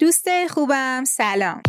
دوست 0.00 0.46
خوبم. 0.46 1.04
سلام. 1.04 1.62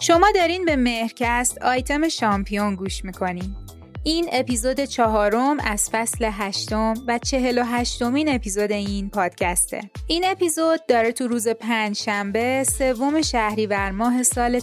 شما 0.00 0.30
دارین 0.34 0.64
به 0.64 0.76
مهرکست 0.76 1.62
آیتم 1.62 2.08
شامپیون 2.08 2.74
گوش 2.74 3.04
می‌کنین. 3.04 3.56
این 4.04 4.28
اپیزود 4.32 4.80
چهارم 4.80 5.56
از 5.60 5.90
فصل 5.92 6.28
هشتم 6.32 6.94
و 7.06 7.18
چهل 7.18 7.58
و 7.58 7.64
هشتمین 7.64 8.34
اپیزود 8.34 8.72
این 8.72 9.10
پادکسته. 9.10 9.80
این 10.06 10.24
اپیزود 10.26 10.86
داره 10.88 11.12
تو 11.12 11.28
روز 11.28 11.48
پنج 11.48 11.96
شنبه 11.96 12.64
سوم 12.64 13.22
شهریور 13.22 13.90
ماه 13.90 14.22
سال 14.22 14.60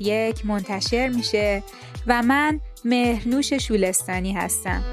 یک 0.00 0.46
منتشر 0.46 1.08
میشه 1.08 1.62
و 2.06 2.22
من 2.22 2.60
مهرنوش 2.84 3.52
شولستانی 3.52 4.32
هستم. 4.32 4.84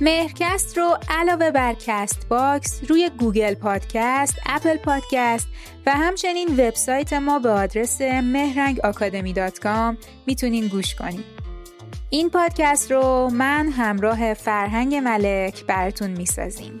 مهرکست 0.00 0.78
رو 0.78 0.98
علاوه 1.08 1.50
بر 1.50 1.74
Castbox 1.74 2.80
روی 2.88 3.10
Google 3.18 3.54
Podcast، 3.54 4.34
Apple 4.46 4.76
Podcast 4.76 5.48
و 5.86 5.90
همچنین 5.90 6.48
وبسایت 6.48 7.12
ما 7.12 7.38
به 7.38 7.50
آدرس 7.50 8.00
مهرنگ 8.00 8.80
می‌تونین 10.26 10.66
گوش 10.66 10.94
کنید. 10.94 11.24
این 12.10 12.30
پادکست 12.30 12.92
رو 12.92 13.30
من 13.32 13.68
همراه 13.68 14.34
فرهنگ 14.34 14.94
ملک 14.94 15.64
براتون 15.64 16.10
می‌سازیم. 16.10 16.80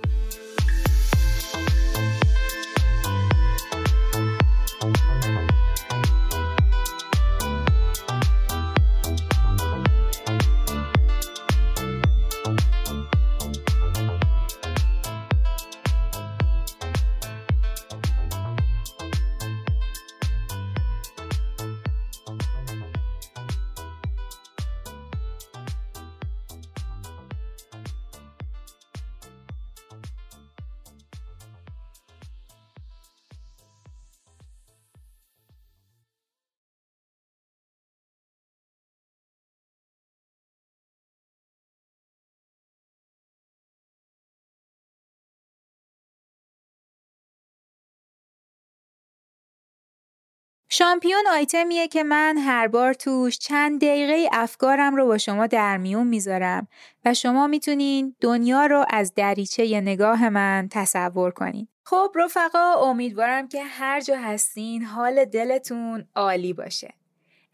شامپیون 50.76 51.24
آیتمیه 51.32 51.88
که 51.88 52.04
من 52.04 52.38
هر 52.38 52.68
بار 52.68 52.94
توش 52.94 53.38
چند 53.38 53.80
دقیقه 53.80 54.28
افکارم 54.32 54.96
رو 54.96 55.06
با 55.06 55.18
شما 55.18 55.46
در 55.46 55.76
میون 55.76 56.06
می‌ذارم 56.06 56.68
و 57.04 57.14
شما 57.14 57.46
می‌تونین 57.46 58.16
دنیا 58.20 58.66
رو 58.66 58.84
از 58.90 59.14
دریچه 59.14 59.80
نگاه 59.80 60.28
من 60.28 60.68
تصور 60.70 61.30
کنین. 61.30 61.68
خب 61.84 62.12
رفقا 62.14 62.74
امیدوارم 62.74 63.48
که 63.48 63.62
هر 63.62 64.00
جا 64.00 64.16
هستین 64.16 64.82
حال 64.82 65.24
دلتون 65.24 66.08
عالی 66.14 66.52
باشه. 66.52 66.94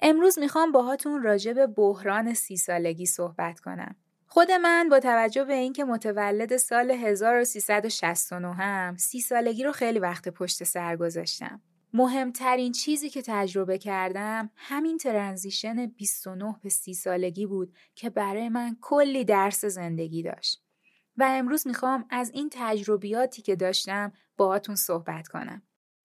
امروز 0.03 0.39
می‌خوام 0.39 0.73
باهاتون 0.73 1.23
راجع 1.23 1.53
به 1.53 1.67
بحران 1.67 2.35
سی 2.35 2.57
سالگی 2.57 3.07
صحبت 3.07 3.61
کنم. 3.61 3.97
خود 4.27 4.53
من 4.53 4.89
با 4.89 5.01
توجه 5.01 5.45
به 5.45 5.55
اینکه 5.55 5.85
متولد 5.85 6.57
سال 6.57 6.91
1369 6.91 8.55
هم 8.55 8.97
سی 8.97 9.21
سالگی 9.21 9.65
رو 9.65 9.73
خیلی 9.73 9.99
وقت 9.99 10.29
پشت 10.29 10.65
سر 10.65 10.97
گذاشتم. 10.97 11.61
مهمترین 11.93 12.73
چیزی 12.73 13.11
که 13.11 13.23
تجربه 13.27 13.79
کردم 13.79 14.51
همین 14.57 14.99
ترنزیشن 14.99 15.87
29 15.87 16.57
به 16.63 16.69
30 16.69 16.95
سالگی 16.95 17.47
بود 17.47 17.75
که 17.95 18.11
برای 18.11 18.49
من 18.49 18.77
کلی 18.81 19.25
درس 19.25 19.65
زندگی 19.65 20.23
داشت. 20.23 20.63
و 21.17 21.25
امروز 21.29 21.67
می‌خوام 21.67 22.05
از 22.11 22.31
این 22.35 22.49
تجربیاتی 22.53 23.43
که 23.43 23.57
داشتم 23.57 24.13
باهاتون 24.37 24.75
صحبت 24.75 25.29
کنم. 25.29 25.63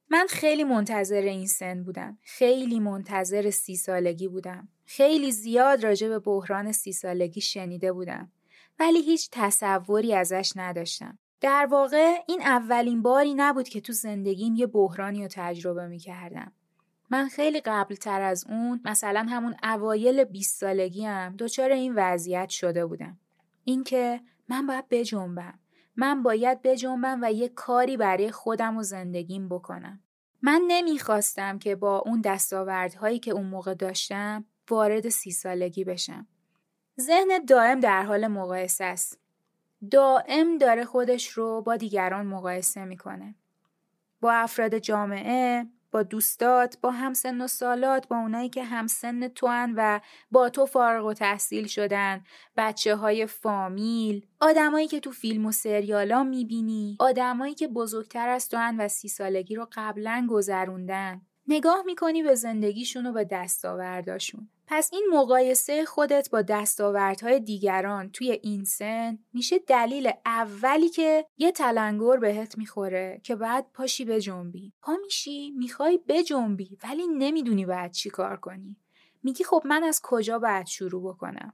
من 0.09 0.27
خیلی 0.29 0.63
منتظر 0.63 1.21
این 1.21 1.47
سن 1.47 1.83
بودم. 1.83 2.17
خیلی 2.21 2.79
منتظر 2.79 3.49
سی 3.49 3.75
سالگی 3.75 4.27
بودم. 4.27 4.67
خیلی 4.85 5.31
زیاد 5.31 5.83
راجع 5.83 6.09
به 6.09 6.19
بحران 6.19 6.71
سی 6.71 6.93
سالگی 6.93 7.41
شنیده 7.41 7.91
بودم. 7.91 8.31
ولی 8.79 9.01
هیچ 9.01 9.29
تصوری 9.31 10.13
ازش 10.13 10.53
نداشتم. 10.55 11.19
در 11.45 11.65
واقع 11.65 12.15
این 12.27 12.41
اولین 12.41 13.01
باری 13.01 13.33
نبود 13.33 13.69
که 13.69 13.81
تو 13.81 13.93
زندگیم 13.93 14.55
یه 14.55 14.67
بحرانی 14.67 15.21
رو 15.21 15.27
تجربه 15.31 15.87
می 15.87 15.99
کردم. 15.99 16.51
من 17.09 17.27
خیلی 17.27 17.61
قبل 17.61 17.95
تر 17.95 18.21
از 18.21 18.45
اون 18.49 18.81
مثلا 18.85 19.25
همون 19.29 19.55
اوایل 19.63 20.23
20 20.23 20.59
سالگی 20.59 21.05
هم 21.05 21.35
دچار 21.35 21.71
این 21.71 21.93
وضعیت 21.95 22.49
شده 22.49 22.85
بودم. 22.85 23.19
اینکه 23.63 24.21
من 24.49 24.67
باید 24.67 24.85
بجنبم. 24.89 25.59
من 25.95 26.23
باید 26.23 26.61
بجنبم 26.61 27.19
و 27.21 27.31
یه 27.31 27.49
کاری 27.49 27.97
برای 27.97 28.31
خودم 28.31 28.77
و 28.77 28.83
زندگیم 28.83 29.49
بکنم. 29.49 29.99
من 30.41 30.61
نمی‌خواستم 30.67 31.59
که 31.59 31.75
با 31.75 31.99
اون 31.99 32.21
دستاوردهایی 32.21 33.19
که 33.19 33.31
اون 33.31 33.45
موقع 33.45 33.73
داشتم 33.73 34.45
وارد 34.69 35.09
سی 35.09 35.31
سالگی 35.31 35.83
بشم. 35.83 36.27
ذهن 37.01 37.45
دائم 37.47 37.79
در 37.79 38.03
حال 38.03 38.27
مقایسه 38.27 38.83
است. 38.83 39.24
دائم 39.91 40.57
داره 40.57 40.85
خودش 40.85 41.29
رو 41.29 41.61
با 41.61 41.75
دیگران 41.75 42.25
مقایسه 42.25 42.85
می‌کنه. 42.85 43.35
با 44.21 44.31
افراد 44.33 44.77
جامعه، 44.77 45.65
با 45.91 46.03
دوستات، 46.03 46.77
با 46.81 46.91
همسن 46.91 47.41
و 47.41 47.47
سالات، 47.47 48.07
با 48.07 48.17
اونایی 48.17 48.49
که 48.49 48.63
همسن 48.63 49.27
تو 49.27 49.47
هن 49.47 49.73
و 49.77 49.99
با 50.31 50.49
تو 50.49 50.65
فارغ 50.65 51.05
و 51.05 51.13
تحصیل 51.13 51.67
شدن، 51.67 52.23
بچه 52.57 52.95
های 52.95 53.25
فامیل، 53.25 54.25
آدمایی 54.39 54.87
که 54.87 54.99
تو 54.99 55.11
فیلم 55.11 55.45
و 55.45 55.51
سریالا 55.51 56.23
می‌بینی، 56.23 56.97
آدمایی 56.99 57.53
که 57.53 57.67
بزرگتر 57.67 58.29
از 58.29 58.49
تو 58.49 58.57
هن 58.57 58.77
و 58.77 58.87
سی 58.87 59.07
سالگی 59.07 59.55
رو 59.55 59.67
قبلا 59.71 60.27
گذروندن. 60.29 61.21
نگاه 61.47 61.83
می‌کنی 61.85 62.23
به 62.23 62.35
زندگیشون 62.35 63.05
و 63.05 63.11
به 63.13 63.23
دستاورداشون. 63.23 64.49
پس 64.67 64.89
این 64.93 65.07
مقایسه 65.11 65.85
خودت 65.85 66.29
با 66.29 66.41
دستاوردهای 66.41 67.39
دیگران 67.39 68.11
توی 68.11 68.31
این 68.31 68.63
سن 68.63 69.19
میشه 69.33 69.59
دلیل 69.59 70.11
اولی 70.25 70.89
که 70.89 71.25
یه 71.37 71.51
تلنگر 71.51 72.17
بهت 72.17 72.57
می‌خوره 72.57 73.21
که 73.23 73.35
بعد 73.35 73.65
پاشی 73.73 74.05
به 74.05 74.21
جنبی. 74.21 74.73
پا 74.81 74.97
میشی 75.03 75.51
می‌خوای 75.51 75.99
بجنبی 76.07 76.77
ولی 76.83 77.07
نمی‌دونی 77.07 77.65
باید 77.65 77.91
چی 77.91 78.09
کار 78.09 78.37
کنی. 78.37 78.77
میگی 79.23 79.43
خب 79.43 79.61
من 79.65 79.83
از 79.83 80.01
کجا 80.03 80.39
باید 80.39 80.67
شروع 80.67 81.13
بکنم. 81.13 81.53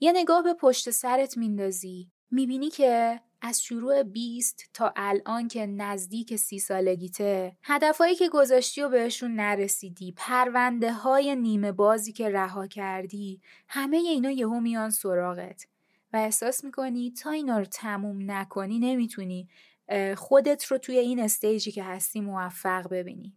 یه 0.00 0.12
نگاه 0.12 0.42
به 0.42 0.54
پشت 0.54 0.90
سرت 0.90 1.36
میندازی. 1.36 2.10
می‌بینی 2.30 2.70
که 2.70 3.20
از 3.46 3.62
شروع 3.62 4.02
20 4.02 4.70
تا 4.74 4.92
الان 4.96 5.48
که 5.48 5.66
نزدیک 5.66 6.36
سی 6.36 6.58
سالگیته. 6.58 7.56
هدفهایی 7.62 8.14
که 8.14 8.28
گذاشتی 8.28 8.82
و 8.82 8.88
بهشون 8.88 9.34
نرسیدی 9.34 10.14
پرونده 10.16 10.92
های 10.92 11.36
نیمه 11.36 11.72
بازی 11.72 12.12
که 12.12 12.30
رها 12.30 12.66
کردی 12.66 13.40
همه 13.68 13.96
اینا 13.96 14.30
یهو 14.30 14.60
میان 14.60 14.90
سراغت. 14.90 15.66
و 16.12 16.16
احساس 16.16 16.64
می‌کنی 16.64 17.10
تا 17.10 17.30
اینا 17.30 17.58
رو 17.58 17.64
تموم 17.64 18.30
نکنی 18.30 18.78
نمی‌تونی 18.78 19.48
خودت 20.16 20.64
رو 20.64 20.78
توی 20.78 20.98
این 20.98 21.20
استیجی 21.20 21.72
که 21.72 21.84
هستی 21.84 22.20
موفق 22.20 22.88
ببینی. 22.88 23.34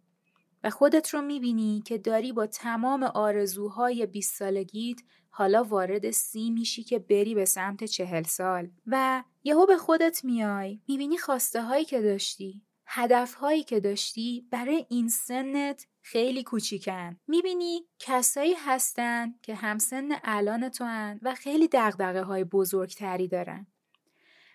و 0.63 0.69
خودت 0.69 1.09
رو 1.09 1.21
می‌بینی 1.21 1.83
که 1.85 1.97
داری 1.97 2.31
با 2.31 2.47
تمام 2.47 3.03
آرزوهای 3.03 4.05
20 4.05 4.35
سالگیت 4.35 4.99
حالا 5.29 5.63
وارد 5.63 6.11
سی 6.11 6.49
میشی 6.49 6.83
که 6.83 6.99
بری 6.99 7.35
به 7.35 7.45
سمت 7.45 7.83
چهل 7.83 8.23
سال. 8.23 8.69
و 8.87 9.23
یهو 9.43 9.65
به 9.65 9.77
خودت 9.77 10.25
میای 10.25 10.79
می‌بینی 10.87 11.17
خواسته 11.17 11.61
هایی 11.61 11.85
که 11.85 12.01
داشتی 12.01 12.61
هدف 12.85 13.33
هایی 13.33 13.63
که 13.63 13.79
داشتی 13.79 14.47
برای 14.51 14.85
این 14.89 15.09
سنت 15.09 15.87
خیلی 16.01 16.43
کوچیکن. 16.43 17.17
می‌بینی 17.27 17.85
کسایی 17.99 18.53
هستن 18.53 19.35
که 19.41 19.55
همسن 19.55 20.09
الان 20.23 20.69
تو 20.69 20.83
هن 20.83 21.19
و 21.21 21.35
خیلی 21.35 21.67
دقدقه 21.67 22.21
های 22.21 22.43
بزرگتری 22.43 23.27
دارن. 23.27 23.67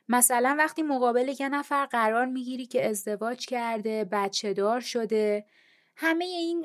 مثلا 0.08 0.56
وقتی 0.58 0.82
مقابل 0.82 1.34
یه 1.40 1.48
نفر 1.48 1.86
قرار 1.86 2.26
می‌گیری 2.26 2.66
که 2.66 2.88
ازدواج 2.90 3.46
کرده 3.46 4.04
بچه 4.12 4.52
دار 4.54 4.80
شده 4.80 5.46
همه 5.96 6.24
این 6.24 6.64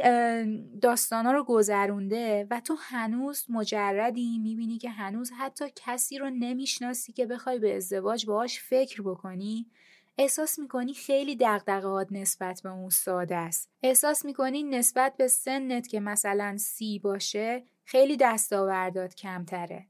داستانا 0.80 1.32
رو 1.32 1.44
گذرونده 1.44 2.48
و 2.52 2.60
تو 2.60 2.76
هنوز 2.80 3.46
مجردی 3.50 4.38
می‌بینی 4.38 4.78
که 4.78 4.90
هنوز 4.90 5.32
حتی 5.38 5.66
کسی 5.76 6.18
رو 6.18 6.30
نمی‌شناسی 6.30 7.14
که 7.14 7.26
بخوای 7.26 7.60
به 7.60 7.76
ازدواج 7.76 8.26
باهاش 8.26 8.60
فکر 8.60 9.02
بکنی. 9.02 9.66
احساس 10.18 10.60
می‌کنی 10.60 10.94
خیلی 10.94 11.36
دقدقهات 11.36 12.08
نسبت 12.12 12.62
به 12.64 12.70
اون 12.70 12.90
ساده 12.90 13.36
است. 13.36 13.70
احساس 13.84 14.26
می‌کنی 14.26 14.64
نسبت 14.64 15.18
به 15.18 15.28
سنت 15.28 15.88
که 15.88 16.00
مثلا 16.00 16.58
سی 16.58 17.00
باشه 17.00 17.64
خیلی 17.86 18.18
دستاوردات 18.18 19.16
کمتره. 19.16 19.86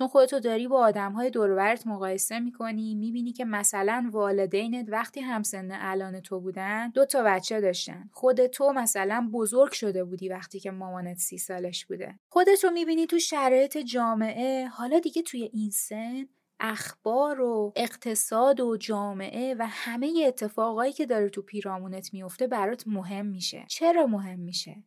چون 0.00 0.08
خودتو 0.08 0.40
داری 0.40 0.68
با 0.68 0.80
آدم 0.80 1.12
های 1.12 1.30
دورورت 1.30 1.86
مقایسه 1.86 2.40
می‌کنی 2.40 2.94
می‌بینی 2.94 3.32
که 3.32 3.44
مثلا 3.44 4.10
والدینت 4.12 4.86
وقتی 4.88 5.20
همسن 5.20 5.68
الان 5.72 6.20
تو 6.20 6.40
بودن 6.40 6.90
دو 6.90 7.04
تا 7.04 7.22
بچه 7.22 7.60
داشتن. 7.60 8.08
خود 8.12 8.46
تو 8.46 8.72
مثلا 8.72 9.30
بزرگ 9.32 9.72
شده 9.72 10.04
بودی 10.04 10.28
وقتی 10.28 10.60
که 10.60 10.70
مامانت 10.70 11.16
سی 11.16 11.38
سالش 11.38 11.86
بوده. 11.86 12.18
خودتو 12.28 12.70
می‌بینی 12.70 13.06
تو 13.06 13.18
شرایط 13.18 13.78
جامعه 13.78 14.66
حالا 14.66 14.98
دیگه 14.98 15.22
توی 15.22 15.50
این 15.52 15.70
سن 15.70 16.26
اخبار 16.60 17.40
و 17.40 17.72
اقتصاد 17.76 18.60
و 18.60 18.76
جامعه 18.76 19.54
و 19.58 19.66
همه 19.68 20.24
اتفاقایی 20.26 20.92
که 20.92 21.06
داره 21.06 21.28
تو 21.28 21.42
پیرامونت 21.42 22.14
میفته 22.14 22.46
برات 22.46 22.84
مهم 22.86 23.26
میشه. 23.26 23.64
چرا 23.68 24.06
مهم 24.06 24.38
میشه؟ 24.38 24.84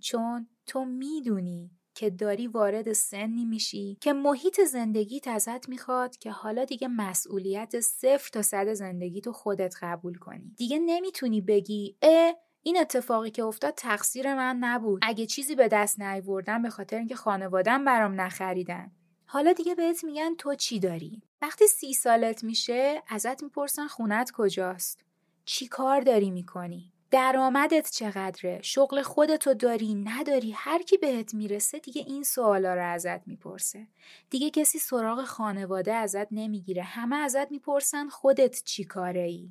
چون 0.00 0.48
تو 0.66 0.84
می‌دونی 0.84 1.70
که 1.96 2.10
داری 2.10 2.46
وارد 2.46 2.92
سنی 2.92 3.44
میشی 3.44 3.98
که 4.00 4.12
محیط 4.12 4.60
زندگیت 4.60 5.28
ازت 5.28 5.68
می‌خواد 5.68 6.16
که 6.16 6.30
حالا 6.30 6.64
دیگه 6.64 6.88
مسئولیت 6.88 7.80
صفر 7.80 8.30
تا 8.32 8.42
صد 8.42 8.72
زندگی 8.72 9.20
تو 9.20 9.32
خودت 9.32 9.74
قبول 9.82 10.18
کنی. 10.18 10.54
دیگه 10.56 10.78
نمی‌تونی 10.78 11.40
بگی 11.40 11.96
اه 12.02 12.34
این 12.62 12.78
اتفاقی 12.80 13.30
که 13.30 13.44
افتاد 13.44 13.74
تقصیر 13.74 14.34
من 14.34 14.56
نبود. 14.56 15.00
اگه 15.02 15.26
چیزی 15.26 15.54
به 15.54 15.68
دست 15.68 16.00
نیوردم 16.00 16.62
به 16.62 16.70
خاطر 16.70 16.98
اینکه 16.98 17.14
خانوادم 17.14 17.84
برام 17.84 18.20
نخریدن. 18.20 18.92
حالا 19.26 19.52
دیگه 19.52 19.74
بهت 19.74 20.04
میگن 20.04 20.34
تو 20.34 20.54
چی 20.54 20.78
داری؟ 20.80 21.22
وقتی 21.42 21.66
سی 21.66 21.92
سالت 21.94 22.44
میشه 22.44 23.02
ازت 23.08 23.42
می‌پرسن 23.42 23.86
خونت 23.86 24.30
کجاست. 24.34 25.04
چی 25.44 25.66
کار 25.66 26.00
داری 26.00 26.30
می‌کنی؟ 26.30 26.92
درآمدت 27.10 27.90
چقدره؟ 27.90 28.60
شغل 28.62 29.02
خودتو 29.02 29.54
داری؟ 29.54 29.94
نداری؟ 29.94 30.50
هر 30.52 30.82
کی 30.82 30.96
بهت 30.96 31.34
می‌رسه 31.34 31.78
دیگه 31.78 32.02
این 32.06 32.22
سوالا 32.22 32.74
رو 32.74 32.84
ازت 32.84 33.28
می‌پرسه. 33.28 33.86
دیگه 34.30 34.50
کسی 34.50 34.78
سراغ 34.78 35.24
خانواده 35.24 35.94
ازت 35.94 36.26
نمی‌گیره. 36.30 36.82
همه 36.82 37.16
ازت 37.16 37.50
می‌پرسن 37.50 38.08
خودت 38.08 38.62
چی 38.64 38.84
کاره 38.84 39.20
ای 39.20 39.50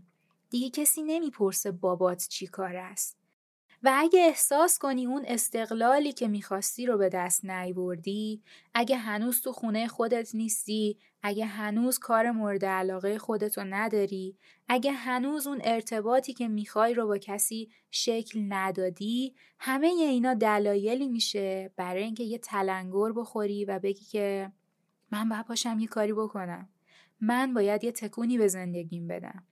دیگه 0.50 0.70
کسی 0.70 1.04
نمی‌پرسه 1.04 1.72
بابات 1.72 2.28
چی 2.28 2.48
کار 2.48 2.76
است. 2.76 3.18
و 3.86 3.92
اگه 3.94 4.20
احساس 4.20 4.80
کنی 4.80 5.06
اون 5.06 5.26
استقلالی 5.28 6.12
که 6.12 6.28
می‌خواستی 6.28 6.86
رو 6.86 6.98
به 6.98 7.10
دست 7.10 7.46
نیوردی 7.46 8.44
اگه 8.74 8.98
هنوز 8.98 9.42
تو 9.42 9.52
خونه 9.52 9.88
خودت 9.88 10.36
نیستی 10.36 10.98
اگه 11.24 11.46
هنوز 11.46 12.00
کار 12.00 12.32
مورد 12.32 12.66
علاقه 12.66 13.18
خودتو 13.18 13.64
نداری 13.64 14.38
اگه 14.68 14.92
هنوز 14.92 15.48
اون 15.48 15.62
ارتباطی 15.64 16.34
که 16.34 16.48
می‌خوای 16.48 16.94
رو 16.94 17.08
با 17.08 17.18
کسی 17.18 17.70
شکل 17.92 18.40
ندادی 18.50 19.36
همه 19.60 19.88
اینا 19.88 20.34
دلایلی 20.34 21.08
میشه 21.08 21.72
برای 21.76 22.04
اینکه 22.04 22.24
یه 22.24 22.38
تلنگر 22.38 23.12
بخوری 23.12 23.66
و 23.66 23.80
بگی 23.80 24.06
که 24.06 24.52
من 25.12 25.30
باید 25.30 25.46
پاشم 25.46 25.80
یه 25.80 25.88
کاری 25.88 26.14
بکنم. 26.14 26.70
من 27.22 27.54
باید 27.54 27.84
یه 27.84 27.92
تکونی 27.92 28.38
به 28.38 28.48
زندگیم 28.48 29.08
بدم. 29.08 29.44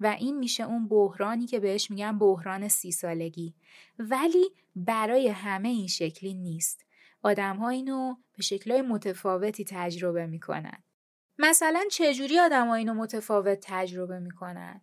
و 0.00 0.06
این 0.06 0.38
میشه 0.38 0.64
اون 0.64 0.88
بحرانی 0.88 1.46
که 1.46 1.60
بهش 1.60 1.90
میگن 1.90 2.18
بحران 2.18 2.68
سی 2.68 2.92
سالگی. 2.92 3.54
ولی 3.98 4.50
برای 4.76 5.28
همه 5.28 5.68
این 5.68 5.86
شکلی 5.86 6.34
نیست. 6.34 6.84
آدم 7.22 7.56
ها 7.56 7.68
اینو 7.68 8.16
به 8.36 8.42
شکلهای 8.42 8.82
متفاوتی 8.82 9.64
تجربه 9.64 10.26
می‌کنن. 10.26 10.82
مثلا 11.38 11.84
چجوری 11.90 12.38
آدم 12.38 12.68
ها 12.68 12.74
اینو 12.74 12.94
متفاوت 12.94 13.58
تجربه 13.62 14.18
می‌کنن؟ 14.18 14.80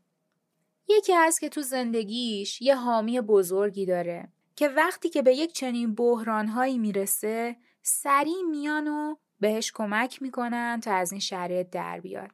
یکی 0.90 1.14
هست 1.14 1.42
که 1.42 1.50
تو 1.50 1.62
زندگیش 1.62 2.62
یه 2.62 2.76
حامی 2.76 3.22
بزرگی 3.22 3.86
داره 3.86 4.32
که 4.56 4.68
وقتی 4.68 5.10
که 5.10 5.22
به 5.22 5.36
یک 5.36 5.54
چنین 5.54 5.96
بحرانهایی 5.96 6.78
می‌رسه 6.78 7.56
سریع 7.82 8.42
میان 8.50 8.88
و 8.88 9.16
بهش 9.40 9.72
کمک 9.72 10.22
می‌کنن 10.22 10.80
تا 10.84 10.94
از 10.94 11.12
این 11.12 11.22
شرایط 11.22 11.70
در 11.70 12.00
بیاد. 12.00 12.32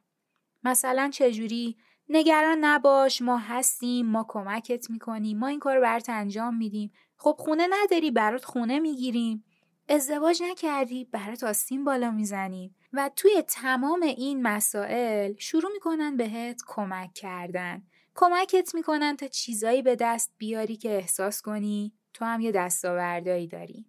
مثلا 0.64 1.10
چجوری 1.12 1.76
نگران 2.12 2.58
نباش 2.64 3.22
ما 3.22 3.38
هستیم 3.38 4.06
ما 4.06 4.26
کمکت 4.28 4.90
می‌کنیم 4.90 5.38
ما 5.38 5.46
این 5.46 5.58
کار 5.58 5.76
رو 5.76 5.82
برات 5.82 6.08
انجام 6.08 6.56
میدیم. 6.56 6.92
خب 7.16 7.36
خونه 7.38 7.66
نداری 7.70 8.10
برات 8.10 8.44
خونه 8.44 8.78
می‌گیریم. 8.78 9.44
ازدواج 9.88 10.42
نکردی 10.42 11.04
برات 11.04 11.44
آستین 11.44 11.84
بالا 11.84 12.10
می‌زنیم. 12.10 12.76
و 12.92 13.10
توی 13.16 13.42
تمام 13.48 14.02
این 14.02 14.42
مسائل 14.42 15.34
شروع 15.38 15.72
می‌کنن 15.72 16.16
بهت 16.16 16.60
کمک 16.66 17.14
کردن. 17.14 17.82
کمکت 18.14 18.74
می‌کنن 18.74 19.16
تا 19.16 19.26
چیزایی 19.26 19.82
به 19.82 19.96
دست 19.96 20.34
بیاری 20.38 20.76
که 20.76 20.90
احساس 20.96 21.42
کنی 21.42 21.92
تو 22.14 22.24
هم 22.24 22.40
یه 22.40 22.52
دستاوردایی 22.52 23.46
داری. 23.46 23.86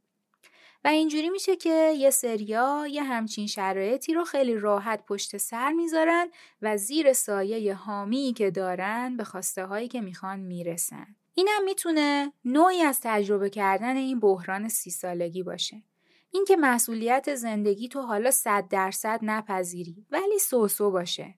و 0.84 0.88
اینجوری 0.88 1.30
میشه 1.30 1.56
که 1.56 1.94
یه 1.98 2.10
سریا 2.10 2.88
یه 2.90 3.04
همچین 3.04 3.48
شرایطی 3.48 4.14
رو 4.14 4.24
خیلی 4.24 4.56
راحت 4.56 5.06
پشت 5.06 5.38
سر 5.38 5.72
می‌ذارن 5.72 6.30
و 6.62 6.78
زیر 6.78 7.14
سایه 7.14 7.74
حامی 7.74 8.34
که 8.38 8.52
دارن 8.52 9.18
به 9.18 9.24
خواسته 9.24 9.66
هایی 9.66 9.88
که 9.88 10.02
می‌خوان 10.02 10.40
می‌رسن. 10.40 11.16
اینم 11.34 11.64
می‌تونه 11.66 12.34
نوعی 12.46 12.82
از 12.82 13.00
تجربه 13.04 13.50
کردن 13.50 13.98
این 13.98 14.20
بحران 14.20 14.70
سی 14.70 14.92
سالگی 14.92 15.44
باشه. 15.44 15.84
اینکه 16.32 16.58
مسئولیت 16.58 17.36
زندگی 17.36 17.88
تو 17.88 18.02
حالا 18.02 18.32
صد 18.32 18.68
درصد 18.70 19.20
نپذیری 19.22 20.06
ولی 20.12 20.40
سوسو 20.40 20.92
باشه. 20.92 21.36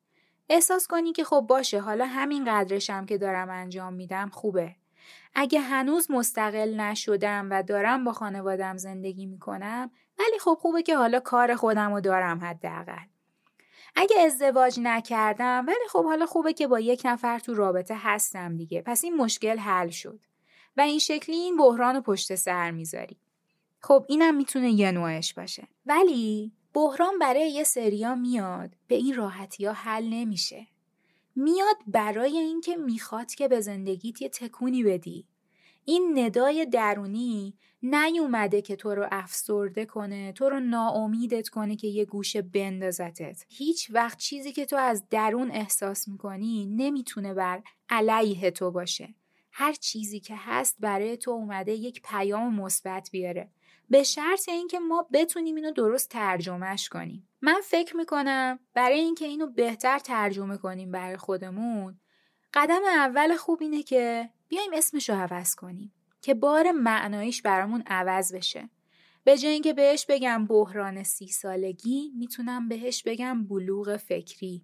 احساس 0.50 0.88
کنی 0.88 1.12
که 1.12 1.24
خب 1.24 1.46
باشه 1.50 1.80
حالا 1.80 2.06
همین 2.06 2.46
قدرشم 2.46 3.06
که 3.06 3.18
دارم 3.18 3.50
انجام 3.50 3.94
میدم 3.94 4.30
خوبه. 4.30 4.76
اگه 5.36 5.60
هنوز 5.60 6.12
مستقل 6.12 6.80
نشدم 6.80 7.48
و 7.52 7.64
دارم 7.64 8.04
با 8.04 8.14
خانوادم 8.14 8.78
زندگی 8.78 9.26
می‌کنم 9.26 9.92
ولی 10.20 10.40
خب 10.40 10.58
خوبه 10.62 10.84
که 10.84 10.98
حالا 10.98 11.20
کار 11.20 11.56
خودم 11.56 11.94
رو 11.94 12.02
دارم 12.02 12.40
حداقل. 12.40 13.06
اگه 13.96 14.20
ازدواج 14.20 14.80
نکردم 14.84 15.66
ولی 15.68 15.88
خب 15.90 16.04
حالا 16.04 16.26
خوبه 16.26 16.54
که 16.54 16.68
با 16.68 16.80
یک 16.80 17.02
نفر 17.06 17.40
تو 17.40 17.54
رابطه 17.54 17.96
هستم 17.98 18.58
دیگه. 18.58 18.82
پس 18.82 19.04
این 19.04 19.16
مشکل 19.16 19.58
حل 19.58 19.90
شد. 19.90 20.20
و 20.78 20.82
این 20.82 21.00
شکلی 21.00 21.36
این 21.36 21.58
بحران 21.58 21.96
رو 21.96 22.02
پشت 22.02 22.36
سر 22.36 22.72
می‌ذاری. 22.72 23.18
خب 23.80 24.06
اینم 24.10 24.36
می‌تونه 24.36 24.72
یه 24.72 24.92
نوعش 24.92 25.34
باشه. 25.34 25.68
ولی 25.86 26.52
بحران 26.74 27.20
برای 27.20 27.52
یه 27.52 27.64
سریا 27.64 28.16
میاد 28.16 28.76
به 28.88 28.96
این 28.96 29.16
راحتی 29.16 29.66
ها 29.66 29.74
حل 29.74 30.10
نمیشه. 30.10 30.68
میاد 31.36 31.78
برای 31.88 32.38
اینکه 32.38 32.76
می‌خواد 32.76 33.34
که 33.34 33.48
به 33.48 33.62
زندگیت 33.62 34.22
یه 34.22 34.30
تکونی 34.30 34.84
بدی. 34.84 35.28
این 35.86 36.20
ندای 36.20 36.66
درونی 36.66 37.58
نیومده 37.84 38.62
که 38.62 38.76
تو 38.76 38.96
رو 38.96 39.08
افسرده 39.12 39.86
کنه 39.86 40.32
تو 40.32 40.50
رو 40.50 40.60
ناامیدت 40.60 41.50
کنه 41.50 41.76
که 41.76 41.88
یه 41.88 42.06
گوشه 42.06 42.42
بندازتت. 42.42 43.46
هیچ 43.50 43.92
وقت 43.94 44.18
چیزی 44.18 44.52
که 44.52 44.66
تو 44.66 44.76
از 44.76 45.10
درون 45.10 45.52
احساس 45.52 46.08
می‌کنی 46.08 46.66
نمی‌تونه 46.66 47.34
بر 47.34 47.64
علیه 47.90 48.52
تو 48.52 48.72
باشه. 48.72 49.16
هر 49.52 49.74
چیزی 49.74 50.20
که 50.20 50.36
هست 50.38 50.76
برای 50.80 51.18
تو 51.18 51.32
اومده 51.32 51.72
یک 51.72 52.02
پیام 52.02 52.56
مثبت 52.56 53.10
بیاره. 53.12 53.52
به 53.90 54.04
شرط 54.04 54.50
اینکه 54.50 54.80
ما 54.80 55.08
بتونیم 55.14 55.56
اینو 55.56 55.72
درست 55.72 56.10
ترجمهش 56.10 56.90
کنیم. 56.90 57.28
من 57.46 57.62
فکر 57.64 57.98
می‌کنم 57.98 58.60
برای 58.74 59.00
اینکه 59.00 59.26
اینو 59.26 59.48
بهتر 59.48 60.00
ترجمه 60.00 60.58
کنیم 60.58 60.92
برای 60.92 61.18
خودمون 61.18 62.00
قدم 62.54 62.82
اول 62.86 63.36
خوب 63.36 63.62
اینه 63.62 63.84
که 63.84 64.30
بیایم 64.48 64.72
اسمش 64.74 65.10
رو 65.10 65.16
عوض 65.16 65.56
کنیم 65.56 65.94
که 66.22 66.34
بار 66.34 66.72
معناییش 66.72 67.42
برامون 67.42 67.84
عوض 67.88 68.36
بشه. 68.36 68.70
به 69.24 69.38
جای 69.38 69.52
اینکه 69.52 69.74
بهش 69.74 70.06
بگم 70.10 70.46
بحران 70.46 71.04
سی 71.04 71.28
سالگی 71.28 72.12
می‌تونم 72.16 72.68
بهش 72.68 73.04
بگم 73.04 73.48
بلوغ 73.48 73.98
فکری. 73.98 74.64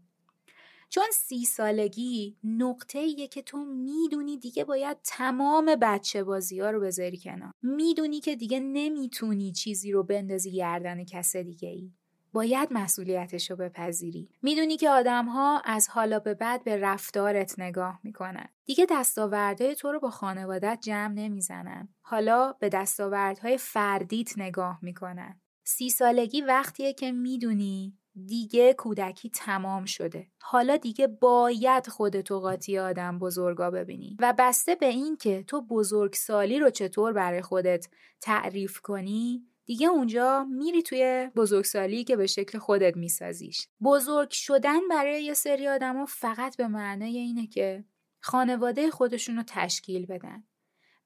چون 0.89 1.07
سی 1.13 1.45
سالگی 1.45 2.37
نقطه 2.43 2.99
ایه 2.99 3.27
که 3.27 3.41
تو 3.41 3.57
می‌دونی 3.65 4.37
دیگه 4.37 4.63
باید 4.63 4.97
تمام 5.03 5.75
بچه 5.81 6.23
بازی 6.23 6.59
ها 6.59 6.69
رو 6.69 6.81
بذاری 6.81 7.17
کنار. 7.17 7.53
می‌دونی 7.61 8.19
که 8.19 8.35
دیگه 8.35 8.59
نمی‌تونی 8.59 9.51
چیزی 9.51 9.91
رو 9.91 10.03
بندازی 10.03 10.51
گردن 10.51 11.03
کس 11.03 11.35
دیگه 11.35 11.69
ای 11.69 11.91
باید 12.33 12.69
مسئولیتش 12.71 13.51
رو 13.51 13.57
بپذیری. 13.57 14.29
می‌دونی 14.41 14.77
که 14.77 14.89
آدم 14.89 15.25
ها 15.25 15.61
از 15.65 15.89
حالا 15.89 16.19
به 16.19 16.33
بعد 16.33 16.63
به 16.63 16.77
رفتارت 16.77 17.59
نگاه 17.59 17.99
می‌کنن. 18.03 18.49
دیگه 18.65 18.87
دستاوردهای 18.89 19.75
تو 19.75 19.91
رو 19.91 19.99
با 19.99 20.09
خانوادت 20.09 20.79
جمع 20.81 21.13
نمی‌زنن. 21.13 21.89
حالا 22.01 22.53
به 22.53 22.69
دستاوردهای 22.69 23.57
فردیت 23.57 24.37
نگاه 24.37 24.79
می‌کنن. 24.81 25.41
سی 25.63 25.89
سالگی 25.89 26.41
وقتیه 26.41 26.93
که 26.93 27.11
می‌دونی 27.11 27.95
دیگه 28.25 28.73
کودکی 28.73 29.29
تمام 29.29 29.85
شده. 29.85 30.27
حالا 30.41 30.77
دیگه 30.77 31.07
باید 31.07 31.87
خودتو 31.87 32.39
قاطی 32.39 32.79
آدم 32.79 33.19
بزرگا 33.19 33.71
ببینی. 33.71 34.17
و 34.19 34.33
بسته 34.37 34.75
به 34.75 34.85
این 34.85 35.17
که 35.17 35.43
تو 35.43 35.61
بزرگسالی 35.61 36.59
رو 36.59 36.69
چطور 36.69 37.13
برای 37.13 37.41
خودت 37.41 37.87
تعریف 38.21 38.79
کنی 38.79 39.48
دیگه 39.69 39.87
اونجا 39.87 40.45
میری 40.49 40.83
توی 40.83 41.29
بزرگسالی 41.35 42.03
که 42.03 42.15
به 42.15 42.27
شکل 42.27 42.57
خودت 42.57 42.97
میسازیش. 42.97 43.67
بزرگ 43.81 44.29
شدن 44.31 44.87
برای 44.89 45.23
یه 45.23 45.33
سری 45.33 45.67
آدما 45.67 46.05
فقط 46.05 46.57
به 46.57 46.67
معنای 46.67 47.17
اینه 47.17 47.47
که 47.47 47.83
خانواده 48.19 48.89
خودشون 48.89 49.35
رو 49.35 49.43
تشکیل 49.47 50.05
بدن. 50.05 50.43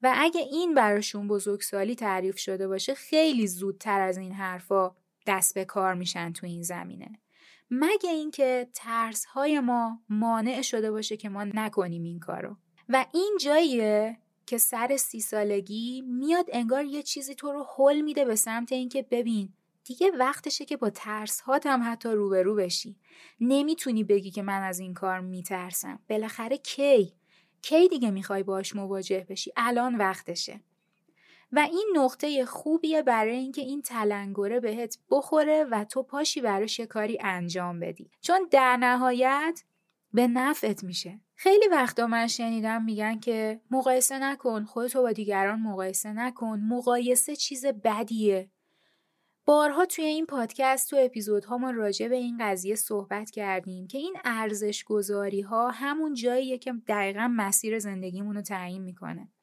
و 0.02 0.12
اگه 0.16 0.40
این 0.40 0.74
براشون 0.74 1.28
بزرگسالی 1.28 1.94
تعریف 1.94 2.38
شده 2.38 2.68
باشه 2.68 2.94
خیلی 2.94 3.46
زودتر 3.46 4.00
از 4.00 4.18
این 4.18 4.32
حرفا 4.32 4.96
دست 5.26 5.54
به 5.54 5.64
کار 5.64 5.94
میشن 5.94 6.32
تو 6.32 6.46
این 6.46 6.62
زمینه. 6.62 7.20
مگه 7.70 8.10
اینکه 8.10 8.68
ترس 8.74 9.24
های 9.24 9.60
ما 9.60 9.98
مانع 10.08 10.62
شده 10.62 10.90
باشه 10.90 11.16
که 11.16 11.28
ما 11.28 11.44
نکنیم 11.44 12.02
این 12.02 12.20
کارو. 12.20 12.56
و 12.88 13.06
این 13.12 13.38
جاییه 13.40 14.18
که 14.46 14.58
سر 14.58 14.96
سی 14.96 15.20
سالگی 15.20 16.02
میاد 16.02 16.46
انگار 16.52 16.84
یه 16.84 17.02
چیزی 17.02 17.34
تو 17.34 17.52
رو 17.52 17.66
حل 17.76 18.00
میده 18.00 18.24
به 18.24 18.34
سمت 18.34 18.72
اینکه 18.72 19.02
ببین 19.10 19.52
دیگه 19.84 20.10
وقتشه 20.10 20.64
که 20.64 20.76
با 20.76 20.90
ترس 20.90 21.40
هات 21.40 21.66
هم 21.66 21.92
حتی 21.92 22.08
روبرو 22.08 22.54
بشی. 22.54 22.96
نمی‌تونی 23.40 24.04
بگی 24.04 24.30
که 24.30 24.42
من 24.42 24.62
از 24.62 24.78
این 24.78 24.94
کار 24.94 25.20
میترسم. 25.20 26.00
بالاخره 26.08 26.58
کی؟ 26.58 27.12
کی 27.62 27.88
دیگه 27.88 28.10
می‌خوای 28.10 28.42
باش 28.42 28.76
مواجه 28.76 29.26
بشی؟ 29.28 29.52
الان 29.56 29.94
وقتشه. 29.94 30.60
و 31.52 31.58
این 31.58 31.92
نقطه 31.96 32.44
خوبیه 32.44 33.02
برای 33.02 33.36
اینکه 33.36 33.62
این 33.62 33.82
تلنگره 33.82 34.60
بهت 34.60 34.98
بخوره 35.10 35.64
و 35.64 35.84
تو 35.84 36.02
پاشی 36.02 36.40
براش 36.40 36.78
یه 36.78 36.86
کاری 36.86 37.18
انجام 37.20 37.80
بدی. 37.80 38.10
چون 38.20 38.48
در 38.50 38.76
نهایت 38.76 39.62
به 40.12 40.26
نفعت 40.26 40.84
میشه. 40.84 41.20
خیلی 41.44 41.68
وقتا 41.68 42.06
من 42.06 42.26
شنیدم 42.26 42.84
میگن 42.84 43.20
که 43.20 43.60
مقایسه 43.70 44.18
نکن 44.18 44.64
خودتو 44.64 45.02
با 45.02 45.12
دیگران 45.12 45.60
مقایسه 45.60 46.12
نکن 46.12 46.60
مقایسه 46.60 47.36
چیز 47.36 47.66
بدیه. 47.66 48.50
بارها 49.44 49.86
توی 49.86 50.04
این 50.04 50.26
پادکست 50.26 50.90
تو 50.90 50.96
اپیزودها 51.00 51.58
ما 51.58 51.70
راجع 51.70 52.08
به 52.08 52.16
این 52.16 52.38
قضیه 52.40 52.74
صحبت 52.74 53.30
کردیم 53.30 53.86
که 53.86 53.98
این 53.98 54.16
ارزش 54.24 54.84
گذاری 54.84 55.40
ها 55.40 55.70
همون 55.70 56.14
جاییه 56.14 56.58
که 56.58 56.72
دقیقا 56.88 57.32
مسیر 57.36 57.78
زندگیمون 57.78 58.36
رو 58.36 58.42
تعیین 58.42 58.82
می‌کنه. 58.82 59.33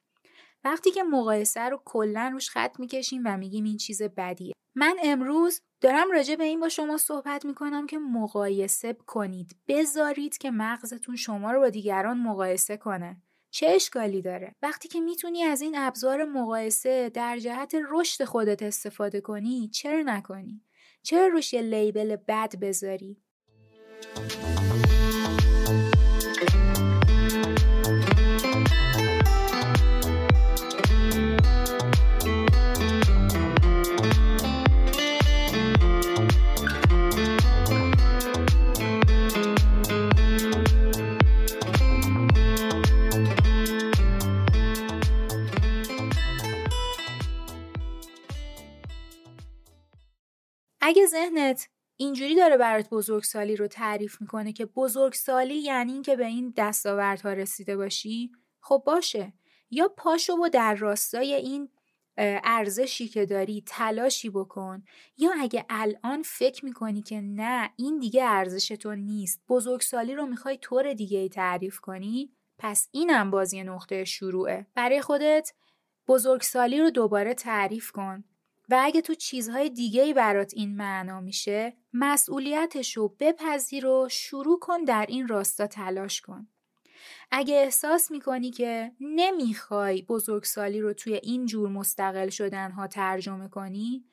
وقتی 0.64 0.90
که 0.90 1.02
مقایسه 1.02 1.60
رو 1.60 1.82
کلا 1.84 2.30
روش 2.32 2.50
خط 2.50 2.80
می‌کشیم 2.80 3.22
و 3.24 3.36
میگیم 3.36 3.64
این 3.64 3.76
چیز 3.76 4.02
بدیه. 4.02 4.52
من 4.74 4.96
امروز 5.04 5.60
دارم 5.80 6.10
راجع 6.10 6.34
به 6.34 6.44
این 6.44 6.60
با 6.60 6.68
شما 6.68 6.96
صحبت 6.96 7.44
می‌کنم 7.44 7.86
که 7.86 7.98
مقایسه 7.98 8.96
کنید. 9.06 9.56
بذارید 9.68 10.38
که 10.38 10.50
مغزتون 10.50 11.16
شما 11.16 11.52
رو 11.52 11.60
با 11.60 11.68
دیگران 11.68 12.18
مقایسه 12.18 12.76
کنه. 12.76 13.22
چه 13.50 13.66
اشکالی 13.66 14.22
داره؟ 14.22 14.54
وقتی 14.62 14.88
که 14.88 15.00
می‌تونی 15.00 15.42
از 15.42 15.60
این 15.60 15.78
ابزار 15.78 16.24
مقایسه 16.24 17.10
در 17.10 17.38
جهت 17.38 17.74
رشد 17.90 18.24
خودت 18.24 18.62
استفاده 18.62 19.20
کنی 19.20 19.68
چرا 19.68 20.02
نکنی؟ 20.02 20.62
چرا 21.02 21.26
روش 21.26 21.52
یه 21.52 21.62
لیبل 21.62 22.16
بد 22.16 22.56
بذاری؟ 22.56 23.22
اگه 50.84 51.06
ذهنت 51.06 51.68
اینجوری 51.96 52.34
داره 52.34 52.56
برات 52.56 52.90
بزرگسالی 52.90 53.56
رو 53.56 53.66
تعریف 53.66 54.20
می‌کنه 54.20 54.52
که 54.52 54.66
بزرگسالی 54.66 55.54
یعنی 55.54 55.92
اینکه 55.92 56.16
به 56.16 56.26
این 56.26 56.54
دستاوردها 56.56 57.32
رسیده 57.32 57.76
باشی 57.76 58.32
خب 58.60 58.82
باشه. 58.86 59.32
یا 59.70 59.88
پاشو 59.88 60.32
و 60.32 60.48
در 60.48 60.74
راستای 60.74 61.34
این 61.34 61.68
ارزشی 62.44 63.08
که 63.08 63.26
داری 63.26 63.62
تلاشی 63.66 64.30
بکن. 64.30 64.82
یا 65.18 65.30
اگه 65.40 65.64
الان 65.68 66.22
فکر 66.22 66.64
می‌کنی 66.64 67.02
که 67.02 67.20
نه 67.20 67.70
این 67.76 67.98
دیگه 67.98 68.24
ارزش 68.24 68.68
تو 68.68 68.94
نیست 68.94 69.40
بزرگسالی 69.48 70.14
رو 70.14 70.26
می‌خوای 70.26 70.58
طور 70.58 70.92
دیگه 70.92 71.18
ای 71.18 71.28
تعریف 71.28 71.80
کنی 71.80 72.32
پس 72.58 72.88
اینم 72.90 73.30
بازی 73.30 73.62
نقطه 73.62 74.04
شروعه. 74.04 74.66
برای 74.74 75.00
خودت 75.00 75.52
بزرگسالی 76.08 76.80
رو 76.80 76.90
دوباره 76.90 77.34
تعریف 77.34 77.90
کن. 77.90 78.24
و 78.72 78.80
اگه 78.80 79.00
تو 79.00 79.14
چیزهای 79.14 79.70
دیگه 79.70 80.02
ای 80.02 80.14
برات 80.14 80.52
این 80.56 80.76
معنا 80.76 81.20
میشه 81.20 81.76
مسئولیتش 81.92 82.96
رو 82.96 83.16
بپذیر 83.20 83.86
و 83.86 84.08
شروع 84.10 84.58
کن 84.58 84.84
در 84.84 85.06
این 85.08 85.28
راستا 85.28 85.66
تلاش 85.66 86.20
کن. 86.20 86.48
اگه 87.30 87.54
احساس 87.54 88.10
می‌کنی 88.10 88.50
که 88.50 88.92
نمی‌خوای 89.00 90.02
بزرگسالی 90.02 90.80
رو 90.80 90.92
توی 90.92 91.14
این 91.14 91.46
جور 91.46 91.68
مستقل 91.68 92.28
شدن 92.28 92.70
ها 92.70 92.86
ترجمه 92.86 93.48
کنی 93.48 94.04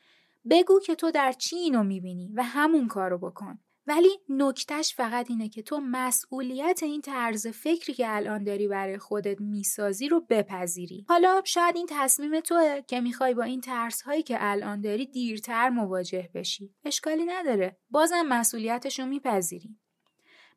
بگو 0.50 0.80
که 0.80 0.96
تو 0.96 1.12
در 1.12 1.32
چی 1.32 1.56
اینو 1.56 1.84
می‌بینی 1.84 2.32
و 2.36 2.44
همون 2.44 2.88
کارو 2.88 3.18
بکن. 3.18 3.60
ولی 3.90 4.10
نکتش 4.30 4.96
فقط 4.96 5.30
اینه 5.30 5.50
که 5.50 5.62
تو 5.62 5.80
مسئولیت 5.80 6.84
این 6.84 7.02
طرز 7.02 7.48
فکری 7.48 7.94
که 7.94 8.16
الان 8.16 8.44
داری 8.44 8.68
برای 8.68 8.98
خودت 8.98 9.42
می‌سازی 9.42 10.10
رو 10.10 10.26
بپذیری. 10.30 11.06
حالا 11.08 11.42
شاید 11.46 11.76
این 11.76 11.88
تصمیم 11.90 12.40
توه 12.40 12.82
که 12.88 13.02
می‌خوای 13.02 13.34
با 13.34 13.44
این 13.44 13.62
ترس 13.62 14.02
هایی 14.02 14.24
که 14.24 14.38
الان 14.40 14.82
داری 14.82 15.06
دیرتر 15.06 15.70
مواجه 15.70 16.30
بشی. 16.34 16.76
اشکالی 16.84 17.26
نداره. 17.26 17.78
بازم 17.90 18.22
مسئولیتش 18.22 19.00
رو 19.00 19.06
میپذیری. 19.06 19.78